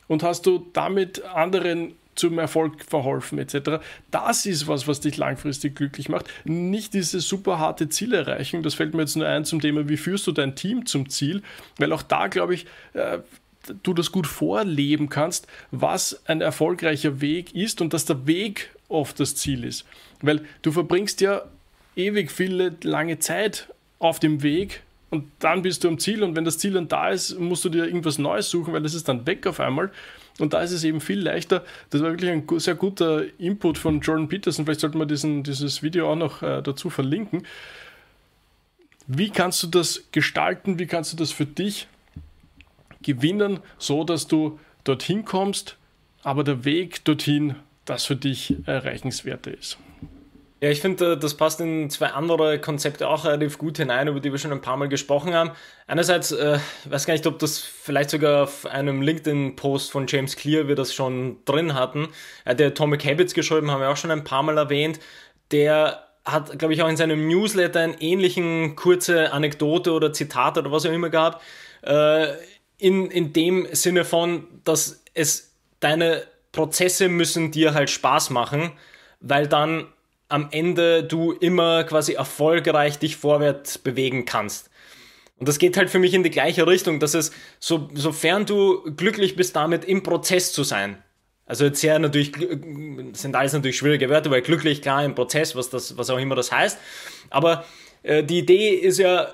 und 0.08 0.24
hast 0.24 0.46
du 0.46 0.68
damit 0.74 1.24
anderen 1.26 1.96
zum 2.16 2.40
Erfolg 2.40 2.84
verholfen 2.84 3.40
etc. 3.40 3.84
Das 4.12 4.46
ist 4.46 4.68
was, 4.68 4.88
was 4.88 5.00
dich 5.00 5.18
langfristig 5.18 5.76
glücklich 5.76 6.10
macht. 6.10 6.26
Nicht 6.44 6.94
diese 6.94 7.20
super 7.20 7.60
harte 7.60 7.90
Zielerreichung. 7.90 8.64
Das 8.64 8.74
fällt 8.74 8.94
mir 8.94 9.02
jetzt 9.02 9.16
nur 9.16 9.28
ein 9.28 9.46
zum 9.46 9.62
Thema, 9.62 9.88
wie 9.88 9.98
führst 9.98 10.28
du 10.28 10.32
dein 10.32 10.56
Team 10.56 10.86
zum 10.86 11.10
Ziel? 11.10 11.42
Weil 11.78 11.94
auch 11.94 12.04
da, 12.04 12.28
glaube 12.28 12.54
ich, 12.54 12.66
äh, 12.94 13.20
du 13.84 13.94
das 13.94 14.12
gut 14.12 14.28
vorleben 14.28 15.10
kannst, 15.10 15.48
was 15.72 16.22
ein 16.26 16.42
erfolgreicher 16.42 17.22
Weg 17.22 17.54
ist 17.56 17.82
und 17.82 17.94
dass 17.94 18.06
der 18.06 18.28
Weg 18.28 18.72
oft 18.90 19.20
das 19.20 19.36
Ziel 19.36 19.64
ist. 19.64 19.86
Weil 20.22 20.44
du 20.62 20.72
verbringst 20.72 21.22
ja 21.22 21.44
ewig 21.96 22.32
viele 22.32 22.76
lange 22.84 23.20
Zeit 23.20 23.68
auf 24.00 24.20
dem 24.20 24.44
Weg 24.44 24.82
und 25.10 25.26
dann 25.40 25.62
bist 25.62 25.84
du 25.84 25.90
am 25.90 26.00
Ziel 26.00 26.24
und 26.24 26.36
wenn 26.36 26.46
das 26.46 26.58
Ziel 26.58 26.74
dann 26.74 26.88
da 26.88 27.10
ist, 27.10 27.38
musst 27.38 27.66
du 27.66 27.70
dir 27.70 27.86
irgendwas 27.86 28.18
Neues 28.18 28.50
suchen, 28.50 28.74
weil 28.74 28.82
das 28.82 28.94
ist 28.94 29.08
dann 29.08 29.26
weg 29.28 29.46
auf 29.46 29.60
einmal. 29.60 29.92
Und 30.42 30.54
da 30.54 30.62
ist 30.62 30.72
es 30.72 30.84
eben 30.84 31.02
viel 31.02 31.20
leichter. 31.20 31.64
Das 31.90 32.02
war 32.02 32.12
wirklich 32.12 32.32
ein 32.32 32.46
sehr 32.60 32.76
guter 32.76 33.24
Input 33.40 33.78
von 33.78 34.02
Jordan 34.02 34.28
Peterson. 34.28 34.66
Vielleicht 34.66 34.82
sollten 34.82 35.00
wir 35.00 35.06
diesen, 35.06 35.44
dieses 35.44 35.84
Video 35.84 36.12
auch 36.12 36.16
noch 36.16 36.42
äh, 36.42 36.62
dazu 36.62 36.90
verlinken. 36.90 37.44
Wie 39.08 39.30
kannst 39.30 39.62
du 39.64 39.68
das 39.68 40.04
gestalten? 40.12 40.80
Wie 40.80 40.88
kannst 40.88 41.14
du 41.14 41.18
das 41.18 41.32
für 41.32 41.46
dich 41.46 41.88
gewinnen, 43.02 43.60
so 43.78 44.04
dass 44.04 44.28
du 44.28 44.60
dorthin 44.84 45.26
kommst, 45.26 45.78
aber 46.24 46.44
der 46.44 46.66
Weg 46.66 47.04
dorthin 47.06 47.56
das 47.86 48.06
für 48.06 48.16
dich 48.16 48.56
erreichenswerter 48.66 49.52
ist? 49.52 49.78
Ja, 50.64 50.70
ich 50.70 50.80
finde, 50.80 51.18
das 51.18 51.34
passt 51.34 51.60
in 51.60 51.90
zwei 51.90 52.10
andere 52.10 52.60
Konzepte 52.62 53.08
auch 53.08 53.26
relativ 53.26 53.58
gut 53.58 53.78
hinein, 53.78 54.08
über 54.08 54.20
die 54.20 54.32
wir 54.32 54.38
schon 54.38 54.52
ein 54.52 54.62
paar 54.62 54.78
Mal 54.78 54.90
gesprochen 54.90 55.34
haben. 55.34 55.52
Einerseits, 55.88 56.32
äh, 56.32 56.60
ich 56.86 56.92
weiß 56.92 57.08
gar 57.08 57.14
nicht, 57.16 57.26
ob 57.26 57.40
das 57.40 57.58
vielleicht 57.58 58.12
sogar 58.12 58.44
auf 58.44 58.68
einem 58.68 59.02
LinkedIn-Post 59.02 59.90
von 59.92 60.06
James 60.08 60.36
Clear 60.36 60.68
wir 60.68 60.76
das 60.76 60.94
schon 60.94 61.44
drin 61.46 61.74
hatten. 61.74 62.10
Er 62.46 62.52
hat 62.52 62.60
ja 62.60 62.68
Atomic 62.68 63.04
Habits 63.06 63.34
geschrieben, 63.34 63.72
haben 63.72 63.82
wir 63.82 63.90
auch 63.90 63.98
schon 63.98 64.12
ein 64.12 64.24
paar 64.24 64.44
Mal 64.44 64.56
erwähnt. 64.60 65.00
Der 65.50 66.08
hat, 66.26 66.60
glaube 66.60 66.76
ich, 66.76 66.84
auch 66.84 66.90
in 66.90 66.98
seinem 66.98 67.28
Newsletter 67.28 67.80
einen 67.80 67.96
ähnlichen 68.00 68.76
kurze 68.76 69.34
Anekdote 69.34 69.92
oder 69.94 70.14
Zitat 70.14 70.60
oder 70.60 70.72
was 70.72 70.86
auch 70.86 70.92
immer 70.92 71.10
gehabt. 71.10 71.42
Äh, 71.82 72.34
in, 72.78 73.10
in 73.10 73.34
dem 73.34 73.68
Sinne 73.72 74.06
von, 74.06 74.48
dass 74.64 75.04
es 75.16 75.56
deine 75.80 76.22
Prozesse 76.52 77.10
müssen 77.10 77.52
dir 77.52 77.74
halt 77.74 77.90
Spaß 77.90 78.30
machen, 78.30 78.74
weil 79.22 79.48
dann 79.48 79.88
am 80.32 80.48
Ende 80.52 81.04
du 81.04 81.32
immer 81.32 81.84
quasi 81.84 82.14
erfolgreich 82.14 83.00
dich 83.00 83.18
vorwärts 83.18 83.78
bewegen 83.78 84.26
kannst. 84.26 84.70
Und 85.38 85.48
das 85.48 85.58
geht 85.58 85.76
halt 85.76 85.90
für 85.90 86.00
mich 86.00 86.14
in 86.14 86.24
die 86.24 86.30
gleiche 86.30 86.68
Richtung, 86.68 87.00
dass 87.00 87.16
es, 87.16 87.32
so, 87.60 87.90
sofern 87.94 88.46
du 88.46 88.84
glücklich 88.96 89.36
bist, 89.36 89.56
damit 89.56 89.86
im 89.86 90.04
Prozess 90.04 90.54
zu 90.54 90.64
sein. 90.64 91.02
Also 91.46 91.66
jetzt 91.66 91.82
sehr 91.82 92.00
natürlich, 92.00 92.32
sind 93.14 93.36
alles 93.36 93.52
natürlich 93.54 93.78
schwierige 93.78 94.10
Wörter, 94.10 94.32
weil 94.32 94.42
glücklich, 94.42 94.82
klar, 94.82 95.04
im 95.04 95.16
Prozess, 95.16 95.56
was 95.56 95.70
das, 95.70 95.98
was 95.98 96.10
auch 96.10 96.20
immer 96.20 96.36
das 96.36 96.52
heißt. 96.52 96.78
Aber 97.30 97.66
äh, 98.04 98.24
die 98.24 98.40
Idee 98.40 98.70
ist 98.70 99.00
ja 99.00 99.34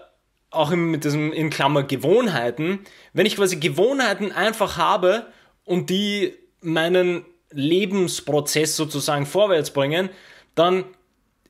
auch 0.50 0.72
mit 0.72 1.04
diesem, 1.04 1.34
in 1.34 1.50
Klammer, 1.50 1.84
Gewohnheiten. 1.84 2.80
Wenn 3.14 3.26
ich 3.26 3.36
quasi 3.36 3.58
Gewohnheiten 3.58 4.32
einfach 4.32 4.78
habe 4.78 5.28
und 5.66 5.90
die 5.90 6.34
meinen 6.62 7.26
Lebensprozess 7.52 8.76
sozusagen 8.76 9.26
vorwärts 9.26 9.72
bringen, 9.72 10.10
dann 10.58 10.86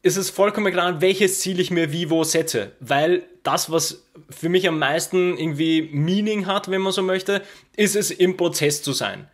ist 0.02 0.18
es 0.18 0.30
vollkommen 0.30 0.72
klar, 0.72 1.02
welches 1.02 1.40
Ziel 1.40 1.60
ich 1.60 1.72
mir 1.72 1.92
wie 1.92 2.10
wo 2.10 2.24
setze. 2.24 2.72
Weil 2.80 3.24
das, 3.44 3.72
was 3.72 4.06
für 4.30 4.50
mich 4.50 4.68
am 4.68 4.80
meisten 4.80 5.38
irgendwie 5.38 5.90
Meaning 5.92 6.46
hat, 6.46 6.70
wenn 6.70 6.82
man 6.82 6.94
so 6.94 7.02
möchte, 7.02 7.42
ist 7.76 7.96
es 7.96 8.12
im 8.12 8.38
Prozess 8.38 8.84
zu 8.84 8.94
sein. 8.94 9.28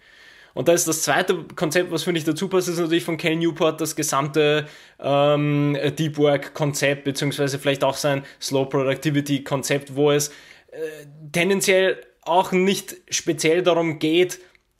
Und 0.53 0.67
da 0.67 0.73
ist 0.73 0.87
das 0.87 1.01
zweite 1.01 1.45
Konzept, 1.55 1.91
was 1.91 2.03
finde 2.03 2.19
ich 2.19 2.25
dazu 2.25 2.47
passt, 2.47 2.67
ist 2.67 2.77
natürlich 2.77 3.03
von 3.03 3.17
Cal 3.17 3.35
Newport 3.35 3.81
das 3.81 3.95
gesamte 3.95 4.67
ähm, 4.99 5.75
Deep 5.97 6.17
Work 6.17 6.53
Konzept, 6.53 7.05
beziehungsweise 7.05 7.57
vielleicht 7.57 7.83
auch 7.83 7.95
sein 7.95 8.23
Slow 8.39 8.65
Productivity 8.65 9.43
Konzept, 9.43 9.95
wo 9.95 10.11
es 10.11 10.29
äh, 10.71 11.07
tendenziell 11.31 11.97
auch 12.21 12.51
nicht 12.51 12.95
speziell 13.09 13.63
darum 13.63 13.97
geht, 13.97 14.39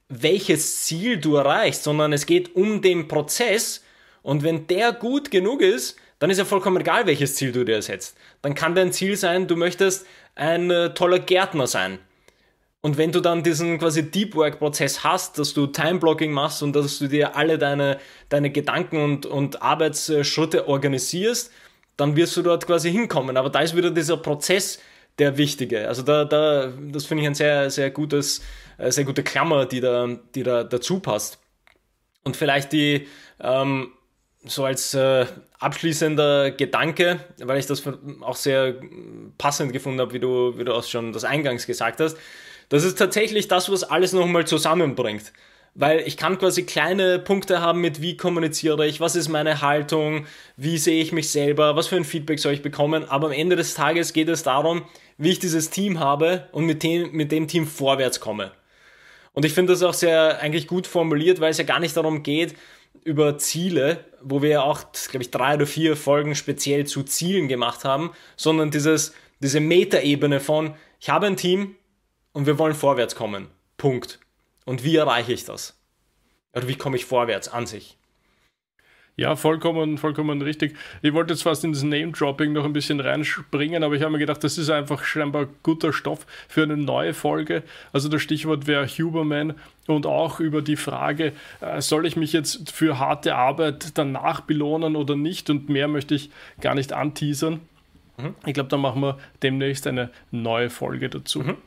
welches 0.10 0.84
Ziel 0.84 1.18
du 1.18 1.36
erreichst, 1.38 1.84
sondern 1.84 2.14
es 2.14 2.28
geht 2.28 2.56
um 2.56 2.84
den 2.84 3.08
Prozess 3.08 3.83
und 4.24 4.42
wenn 4.42 4.68
der 4.68 4.94
gut 4.94 5.30
genug 5.30 5.62
ist, 5.62 5.98
dann 6.20 6.30
ist 6.30 6.38
ja 6.38 6.46
vollkommen 6.46 6.82
egal, 6.82 7.06
welches 7.06 7.36
Ziel 7.36 7.52
du 7.52 7.66
dir 7.66 7.82
setzt. 7.82 8.18
Dann 8.42 8.56
kann 8.56 8.74
dein 8.74 8.94
Ziel 8.94 9.18
sein, 9.18 9.48
du 9.48 9.56
möchtest 9.56 10.08
ein 10.36 10.72
äh, 10.72 10.94
toller 10.94 11.20
Gärtner 11.20 11.68
sein. 11.68 12.00
Und 12.82 12.98
wenn 12.98 13.12
du 13.12 13.22
dann 13.22 13.44
diesen 13.44 13.78
quasi 13.78 14.10
Deep 14.10 14.36
Work 14.36 14.60
Prozess 14.60 15.04
hast, 15.04 15.38
dass 15.40 15.54
du 15.54 15.68
Time 15.68 16.00
Blocking 16.00 16.32
machst 16.32 16.64
und 16.64 16.76
dass 16.76 17.00
du 17.00 17.08
dir 17.08 17.36
alle 17.36 17.58
deine, 17.58 18.00
deine 18.30 18.50
Gedanken 18.50 18.98
und, 18.98 19.26
und 19.26 19.62
Arbeitsschritte 19.62 20.68
organisierst, 20.68 21.52
dann 21.96 22.16
wirst 22.16 22.36
du 22.36 22.42
dort 22.42 22.66
quasi 22.66 22.92
hinkommen. 22.92 23.38
Aber 23.38 23.50
da 23.50 23.62
ist 23.62 23.76
wieder 23.76 23.92
dieser 23.92 24.18
Prozess 24.18 24.80
der 25.20 25.38
wichtige. 25.38 25.88
Also 25.88 26.02
da, 26.02 26.26
da, 26.26 26.74
das 26.92 27.06
finde 27.06 27.24
ich 27.24 27.28
ein 27.28 27.36
sehr, 27.36 27.70
sehr 27.70 27.92
gutes, 27.92 28.42
äh, 28.78 28.92
sehr 28.92 29.06
gute 29.06 29.24
Klammer, 29.24 29.66
die 29.66 29.80
da, 29.80 30.08
die 30.36 30.44
da 30.44 30.64
dazu 30.64 31.00
passt. 31.00 31.40
Und 32.24 32.36
vielleicht 32.36 32.72
die, 32.74 33.08
ähm, 33.40 33.92
so 34.46 34.66
als 34.66 34.94
äh, 34.94 35.26
abschließender 35.60 36.52
Gedanke, 36.52 37.20
weil 37.40 37.60
ich 37.60 37.66
das 37.66 37.84
auch 38.22 38.36
sehr 38.36 38.76
passend 39.38 39.74
gefunden 39.74 40.02
habe, 40.02 40.14
wie 40.14 40.20
du, 40.20 40.58
wie 40.58 40.66
du 40.66 40.74
auch 40.74 40.84
schon 40.84 41.14
das 41.14 41.24
eingangs 41.24 41.66
gesagt 41.66 42.00
hast, 42.00 42.18
das 42.70 42.84
ist 42.84 42.98
tatsächlich 42.98 43.48
das, 43.48 43.72
was 43.72 43.84
alles 43.84 44.14
nochmal 44.14 44.46
zusammenbringt. 44.46 45.32
Weil 45.76 46.02
ich 46.02 46.18
kann 46.18 46.38
quasi 46.38 46.64
kleine 46.64 47.18
Punkte 47.18 47.60
haben 47.60 47.82
mit, 47.82 48.00
wie 48.00 48.16
kommuniziere 48.16 48.86
ich, 48.86 49.00
was 49.00 49.16
ist 49.16 49.28
meine 49.28 49.62
Haltung, 49.62 50.28
wie 50.56 50.78
sehe 50.78 51.02
ich 51.02 51.12
mich 51.12 51.32
selber, 51.32 51.76
was 51.76 51.88
für 51.88 51.96
ein 51.96 52.04
Feedback 52.04 52.38
soll 52.38 52.54
ich 52.54 52.62
bekommen. 52.62 53.06
Aber 53.06 53.28
am 53.28 53.34
Ende 53.34 53.56
des 53.56 53.74
Tages 53.74 54.14
geht 54.14 54.30
es 54.30 54.44
darum, 54.44 54.84
wie 55.18 55.32
ich 55.32 55.40
dieses 55.40 55.72
Team 55.72 56.00
habe 56.00 56.48
und 56.52 56.66
mit 56.66 56.84
dem, 56.84 57.12
mit 57.12 57.32
dem 57.32 57.48
Team 57.48 57.66
vorwärts 57.66 58.20
komme. 58.20 58.52
Und 59.34 59.46
ich 59.46 59.54
finde 59.54 59.74
das 59.74 59.82
auch 59.82 59.96
sehr 59.96 60.40
eigentlich 60.42 60.68
gut 60.68 60.86
formuliert, 60.86 61.40
weil 61.40 61.50
es 61.50 61.58
ja 61.58 61.64
gar 61.64 61.80
nicht 61.80 61.98
darum 61.98 62.22
geht, 62.22 62.54
über 63.06 63.38
Ziele, 63.38 64.06
wo 64.22 64.42
wir 64.42 64.50
ja 64.50 64.62
auch, 64.64 64.92
glaube 65.10 65.24
ich, 65.24 65.32
drei 65.32 65.56
oder 65.56 65.68
vier 65.68 65.96
Folgen 65.96 66.36
speziell 66.36 66.86
zu 66.86 67.04
Zielen 67.04 67.48
gemacht 67.48 67.84
haben, 67.86 68.12
sondern 68.36 68.72
dieses, 68.72 69.14
diese 69.40 69.60
Metaebene 69.60 70.40
von, 70.40 70.76
ich 71.00 71.10
habe 71.10 71.28
ein 71.28 71.38
Team 71.38 71.76
und 72.32 72.46
wir 72.46 72.58
wollen 72.58 72.76
vorwärts 72.76 73.16
kommen. 73.16 73.50
Punkt. 73.78 74.20
Und 74.66 74.84
wie 74.84 74.96
erreiche 74.96 75.34
ich 75.34 75.46
das? 75.46 75.78
Oder 76.54 76.68
wie 76.68 76.76
komme 76.76 76.96
ich 76.96 77.06
vorwärts 77.06 77.50
an 77.50 77.68
sich? 77.68 77.98
Ja, 79.16 79.36
vollkommen, 79.36 80.00
vollkommen 80.00 80.42
richtig. 80.42 80.76
Ich 81.04 81.14
wollte 81.14 81.34
jetzt 81.34 81.44
fast 81.44 81.64
in 81.64 81.72
das 81.72 81.84
Name-Dropping 81.84 82.52
noch 82.52 82.66
ein 82.66 82.74
bisschen 82.74 83.00
reinspringen, 83.00 83.84
aber 83.84 83.94
ich 83.94 84.02
habe 84.02 84.14
mir 84.14 84.18
gedacht, 84.18 84.44
das 84.44 84.58
ist 84.58 84.72
einfach 84.72 85.04
scheinbar 85.04 85.48
guter 85.62 85.94
Stoff 85.94 86.26
für 86.48 86.64
eine 86.64 86.78
neue 86.78 87.14
Folge. 87.14 87.62
Also 87.92 88.10
das 88.10 88.24
Stichwort 88.24 88.66
wäre 88.66 88.88
Huberman 88.88 89.54
und 89.86 90.08
auch 90.08 90.40
über 90.40 90.64
die 90.64 90.78
Frage, 90.78 91.34
äh, 91.62 91.80
soll 91.80 92.08
ich 92.08 92.16
mich 92.16 92.34
jetzt 92.34 92.72
für 92.72 92.98
harte 92.98 93.36
Arbeit 93.36 94.00
danach 94.00 94.42
belohnen 94.42 94.96
oder 94.96 95.16
nicht? 95.16 95.48
Und 95.52 95.70
mehr 95.70 95.88
möchte 95.88 96.16
ich 96.16 96.32
gar 96.60 96.74
nicht 96.74 96.92
anteasern. 96.92 97.60
Mhm. 98.18 98.34
Ich 98.48 98.56
glaube, 98.56 98.70
da 98.70 98.78
machen 98.78 99.04
wir 99.04 99.20
demnächst 99.44 99.86
eine 99.86 100.10
neue 100.32 100.72
Folge 100.72 101.10
dazu. 101.10 101.42
Mhm. 101.42 101.58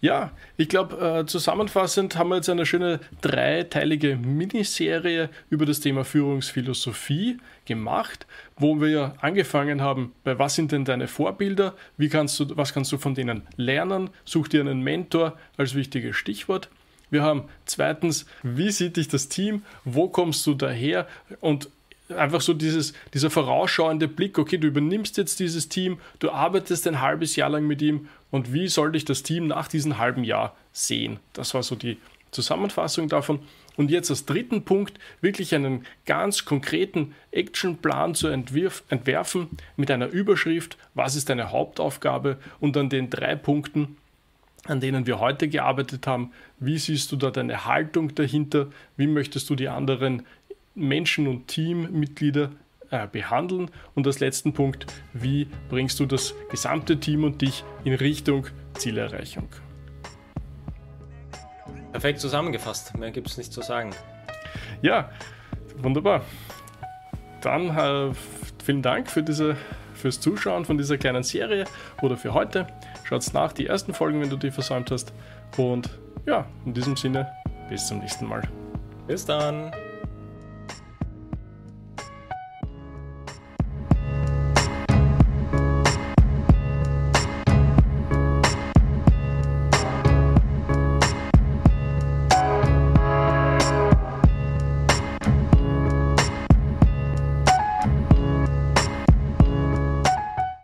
Ja, 0.00 0.32
ich 0.56 0.68
glaube, 0.68 1.20
äh, 1.20 1.26
zusammenfassend 1.26 2.16
haben 2.16 2.28
wir 2.28 2.36
jetzt 2.36 2.50
eine 2.50 2.66
schöne 2.66 3.00
dreiteilige 3.22 4.16
Miniserie 4.16 5.30
über 5.48 5.64
das 5.64 5.80
Thema 5.80 6.04
Führungsphilosophie 6.04 7.38
gemacht, 7.64 8.26
wo 8.58 8.80
wir 8.80 9.14
angefangen 9.20 9.80
haben, 9.80 10.12
bei 10.22 10.38
was 10.38 10.54
sind 10.54 10.72
denn 10.72 10.84
deine 10.84 11.08
Vorbilder, 11.08 11.74
wie 11.96 12.08
kannst 12.08 12.38
du, 12.38 12.56
was 12.56 12.74
kannst 12.74 12.92
du 12.92 12.98
von 12.98 13.14
denen 13.14 13.42
lernen, 13.56 14.10
such 14.24 14.48
dir 14.48 14.60
einen 14.60 14.82
Mentor 14.82 15.38
als 15.56 15.74
wichtiges 15.74 16.16
Stichwort. 16.16 16.68
Wir 17.10 17.22
haben 17.22 17.44
zweitens, 17.64 18.26
wie 18.42 18.70
sieht 18.70 18.96
dich 18.96 19.08
das 19.08 19.28
Team, 19.28 19.62
wo 19.84 20.08
kommst 20.08 20.46
du 20.46 20.54
daher? 20.54 21.06
Und 21.40 21.70
einfach 22.14 22.40
so 22.40 22.54
dieses, 22.54 22.92
dieser 23.14 23.30
vorausschauende 23.30 24.08
Blick, 24.08 24.38
okay, 24.38 24.58
du 24.58 24.68
übernimmst 24.68 25.16
jetzt 25.16 25.40
dieses 25.40 25.68
Team, 25.68 25.98
du 26.18 26.30
arbeitest 26.30 26.86
ein 26.86 27.00
halbes 27.00 27.36
Jahr 27.36 27.50
lang 27.50 27.66
mit 27.66 27.82
ihm 27.82 28.08
und 28.36 28.52
wie 28.52 28.68
soll 28.68 28.92
dich 28.92 29.04
das 29.04 29.22
Team 29.22 29.46
nach 29.46 29.66
diesem 29.66 29.98
halben 29.98 30.22
Jahr 30.22 30.54
sehen? 30.72 31.18
Das 31.32 31.54
war 31.54 31.62
so 31.62 31.74
die 31.74 31.96
Zusammenfassung 32.30 33.08
davon. 33.08 33.40
Und 33.76 33.90
jetzt 33.90 34.10
als 34.10 34.26
dritten 34.26 34.62
Punkt 34.64 34.98
wirklich 35.20 35.54
einen 35.54 35.84
ganz 36.04 36.44
konkreten 36.44 37.14
Actionplan 37.30 38.14
zu 38.14 38.28
entwirf, 38.28 38.84
entwerfen 38.88 39.48
mit 39.76 39.90
einer 39.90 40.08
Überschrift, 40.08 40.76
was 40.94 41.16
ist 41.16 41.28
deine 41.28 41.50
Hauptaufgabe 41.50 42.38
und 42.60 42.76
an 42.76 42.88
den 42.88 43.10
drei 43.10 43.36
Punkten, 43.36 43.96
an 44.64 44.80
denen 44.80 45.06
wir 45.06 45.18
heute 45.18 45.48
gearbeitet 45.48 46.06
haben, 46.06 46.32
wie 46.58 46.78
siehst 46.78 47.12
du 47.12 47.16
da 47.16 47.30
deine 47.30 47.64
Haltung 47.64 48.14
dahinter, 48.14 48.68
wie 48.96 49.06
möchtest 49.06 49.48
du 49.50 49.54
die 49.54 49.68
anderen 49.68 50.26
Menschen 50.74 51.26
und 51.26 51.48
Teammitglieder 51.48 52.50
äh, 52.90 53.06
behandeln. 53.06 53.70
Und 53.94 54.06
als 54.06 54.20
letzten 54.20 54.52
Punkt, 54.52 54.86
wie 55.12 55.48
bringst 55.68 56.00
du 56.00 56.06
das 56.06 56.34
gesamte 56.50 56.98
Team 56.98 57.24
und 57.24 57.42
dich 57.42 57.64
in 57.84 57.94
Richtung 57.94 58.46
Zielerreichung? 58.74 59.48
Perfekt 61.92 62.20
zusammengefasst, 62.20 62.96
mehr 62.96 63.10
gibt 63.10 63.28
es 63.28 63.38
nicht 63.38 63.52
zu 63.52 63.62
sagen. 63.62 63.90
Ja, 64.82 65.10
wunderbar. 65.78 66.22
Dann 67.40 67.76
äh, 67.76 68.14
vielen 68.62 68.82
Dank 68.82 69.10
für 69.10 69.22
diese, 69.22 69.56
fürs 69.94 70.20
Zuschauen 70.20 70.64
von 70.64 70.76
dieser 70.76 70.98
kleinen 70.98 71.22
Serie 71.22 71.64
oder 72.02 72.16
für 72.16 72.34
heute. 72.34 72.66
Schaut 73.04 73.32
nach, 73.32 73.52
die 73.52 73.66
ersten 73.66 73.94
Folgen, 73.94 74.20
wenn 74.20 74.30
du 74.30 74.36
die 74.36 74.50
versäumt 74.50 74.90
hast. 74.90 75.12
Und 75.56 75.90
ja, 76.26 76.44
in 76.64 76.74
diesem 76.74 76.96
Sinne, 76.96 77.30
bis 77.68 77.86
zum 77.86 78.00
nächsten 78.00 78.26
Mal. 78.26 78.42
Bis 79.06 79.24
dann. 79.24 79.72